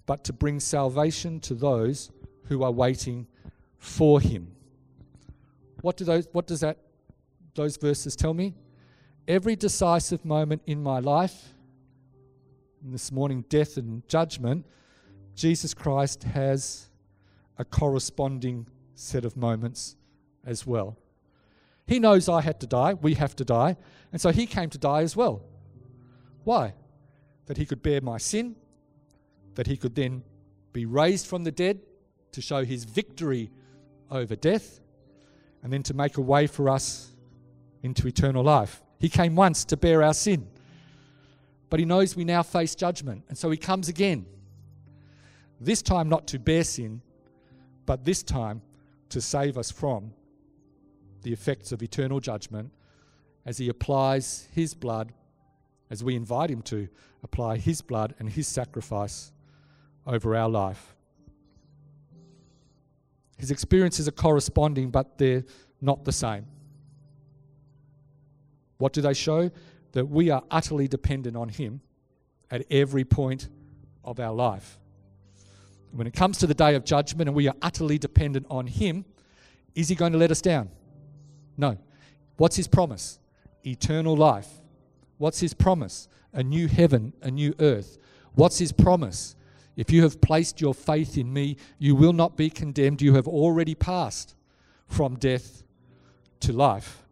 but 0.04 0.22
to 0.24 0.32
bring 0.32 0.60
salvation 0.60 1.40
to 1.40 1.54
those 1.54 2.10
who 2.44 2.62
are 2.62 2.70
waiting 2.70 3.26
for 3.78 4.20
him. 4.20 4.52
What 5.80 5.96
do 5.96 6.04
those 6.04 6.28
what 6.32 6.46
does 6.46 6.60
that 6.60 6.76
those 7.54 7.78
verses 7.78 8.14
tell 8.14 8.34
me? 8.34 8.54
Every 9.26 9.56
decisive 9.56 10.22
moment 10.22 10.60
in 10.66 10.82
my 10.82 10.98
life, 10.98 11.54
this 12.82 13.10
morning, 13.10 13.46
death 13.48 13.78
and 13.78 14.06
judgment, 14.06 14.66
Jesus 15.34 15.72
Christ 15.72 16.24
has 16.24 16.90
a 17.58 17.64
corresponding 17.64 18.66
set 18.94 19.24
of 19.24 19.34
moments 19.34 19.96
as 20.44 20.66
well. 20.66 20.98
He 21.86 21.98
knows 21.98 22.28
I 22.28 22.42
had 22.42 22.60
to 22.60 22.66
die, 22.66 22.92
we 22.92 23.14
have 23.14 23.34
to 23.36 23.46
die, 23.46 23.78
and 24.12 24.20
so 24.20 24.30
he 24.30 24.44
came 24.44 24.68
to 24.68 24.78
die 24.78 25.00
as 25.00 25.16
well. 25.16 25.42
Why? 26.44 26.74
That 27.46 27.56
he 27.56 27.66
could 27.66 27.82
bear 27.82 28.00
my 28.00 28.18
sin, 28.18 28.56
that 29.54 29.66
he 29.66 29.76
could 29.76 29.94
then 29.94 30.22
be 30.72 30.86
raised 30.86 31.26
from 31.26 31.44
the 31.44 31.50
dead 31.50 31.80
to 32.32 32.40
show 32.40 32.64
his 32.64 32.84
victory 32.84 33.50
over 34.10 34.36
death, 34.36 34.80
and 35.62 35.72
then 35.72 35.82
to 35.84 35.94
make 35.94 36.16
a 36.16 36.20
way 36.20 36.46
for 36.46 36.68
us 36.68 37.12
into 37.82 38.06
eternal 38.06 38.42
life. 38.42 38.82
He 38.98 39.08
came 39.08 39.34
once 39.34 39.64
to 39.66 39.76
bear 39.76 40.02
our 40.02 40.14
sin, 40.14 40.48
but 41.68 41.80
he 41.80 41.86
knows 41.86 42.16
we 42.16 42.24
now 42.24 42.42
face 42.42 42.74
judgment, 42.74 43.24
and 43.28 43.36
so 43.36 43.50
he 43.50 43.56
comes 43.56 43.88
again. 43.88 44.26
This 45.60 45.82
time, 45.82 46.08
not 46.08 46.26
to 46.28 46.38
bear 46.38 46.64
sin, 46.64 47.02
but 47.86 48.04
this 48.04 48.22
time 48.22 48.62
to 49.10 49.20
save 49.20 49.58
us 49.58 49.70
from 49.70 50.12
the 51.22 51.32
effects 51.32 51.72
of 51.72 51.82
eternal 51.82 52.20
judgment 52.20 52.72
as 53.44 53.58
he 53.58 53.68
applies 53.68 54.48
his 54.54 54.74
blood, 54.74 55.12
as 55.90 56.02
we 56.04 56.14
invite 56.14 56.50
him 56.50 56.62
to 56.62 56.88
apply 57.22 57.58
his 57.58 57.82
blood 57.82 58.14
and 58.18 58.30
his 58.30 58.46
sacrifice 58.46 59.32
over 60.06 60.34
our 60.34 60.48
life. 60.48 60.94
His 63.40 63.50
experiences 63.50 64.06
are 64.06 64.12
corresponding, 64.12 64.90
but 64.90 65.16
they're 65.16 65.44
not 65.80 66.04
the 66.04 66.12
same. 66.12 66.46
What 68.76 68.92
do 68.92 69.00
they 69.00 69.14
show? 69.14 69.50
That 69.92 70.06
we 70.06 70.30
are 70.30 70.42
utterly 70.50 70.88
dependent 70.88 71.36
on 71.36 71.48
Him 71.48 71.80
at 72.50 72.66
every 72.70 73.04
point 73.04 73.48
of 74.04 74.20
our 74.20 74.34
life. 74.34 74.78
When 75.92 76.06
it 76.06 76.12
comes 76.12 76.38
to 76.38 76.46
the 76.46 76.54
day 76.54 76.74
of 76.74 76.84
judgment 76.84 77.28
and 77.28 77.34
we 77.34 77.48
are 77.48 77.54
utterly 77.62 77.98
dependent 77.98 78.46
on 78.50 78.66
Him, 78.66 79.04
is 79.74 79.88
He 79.88 79.94
going 79.94 80.12
to 80.12 80.18
let 80.18 80.30
us 80.30 80.42
down? 80.42 80.70
No. 81.56 81.78
What's 82.36 82.56
His 82.56 82.68
promise? 82.68 83.18
Eternal 83.64 84.16
life. 84.16 84.48
What's 85.20 85.40
His 85.40 85.52
promise? 85.52 86.08
A 86.32 86.42
new 86.42 86.66
heaven, 86.66 87.12
a 87.20 87.30
new 87.30 87.54
earth. 87.60 87.98
What's 88.32 88.58
His 88.58 88.72
promise? 88.72 89.36
If 89.76 89.92
you 89.92 90.02
have 90.02 90.22
placed 90.22 90.62
your 90.62 90.72
faith 90.72 91.18
in 91.18 91.30
me, 91.30 91.58
you 91.78 91.94
will 91.94 92.14
not 92.14 92.38
be 92.38 92.48
condemned. 92.48 93.02
You 93.02 93.14
have 93.16 93.28
already 93.28 93.74
passed 93.74 94.34
from 94.86 95.16
death 95.16 95.62
to 96.40 96.54
life. 96.54 97.02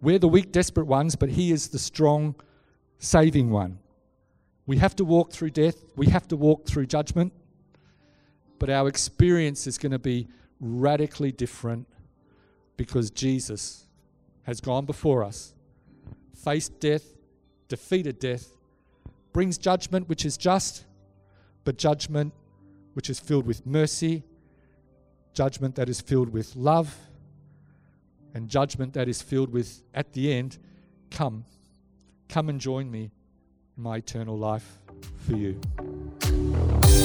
We're 0.00 0.18
the 0.18 0.26
weak, 0.26 0.52
desperate 0.52 0.86
ones, 0.86 1.16
but 1.16 1.28
He 1.28 1.52
is 1.52 1.68
the 1.68 1.78
strong, 1.78 2.34
saving 2.98 3.50
one. 3.50 3.78
We 4.64 4.78
have 4.78 4.96
to 4.96 5.04
walk 5.04 5.32
through 5.32 5.50
death, 5.50 5.84
we 5.96 6.06
have 6.06 6.26
to 6.28 6.36
walk 6.36 6.64
through 6.64 6.86
judgment, 6.86 7.34
but 8.58 8.70
our 8.70 8.88
experience 8.88 9.66
is 9.66 9.76
going 9.76 9.92
to 9.92 9.98
be 9.98 10.28
radically 10.60 11.30
different 11.30 11.86
because 12.78 13.10
Jesus 13.10 13.84
has 14.44 14.62
gone 14.62 14.86
before 14.86 15.22
us, 15.22 15.54
faced 16.44 16.78
death, 16.80 17.04
defeated 17.68 18.18
death, 18.18 18.46
brings 19.32 19.58
judgment 19.58 20.08
which 20.08 20.24
is 20.24 20.36
just, 20.36 20.84
but 21.64 21.78
judgment 21.78 22.32
which 22.92 23.10
is 23.10 23.18
filled 23.18 23.46
with 23.46 23.66
mercy, 23.66 24.22
judgment 25.32 25.74
that 25.74 25.88
is 25.88 26.00
filled 26.00 26.28
with 26.28 26.54
love 26.54 26.94
and 28.34 28.48
judgment 28.48 28.92
that 28.94 29.08
is 29.08 29.22
filled 29.22 29.50
with, 29.50 29.82
at 29.94 30.12
the 30.12 30.32
end, 30.32 30.58
come. 31.10 31.44
Come 32.28 32.48
and 32.48 32.60
join 32.60 32.90
me 32.90 33.10
in 33.76 33.82
my 33.82 33.96
eternal 33.96 34.36
life 34.36 34.78
for 35.26 35.36
you. 35.36 35.60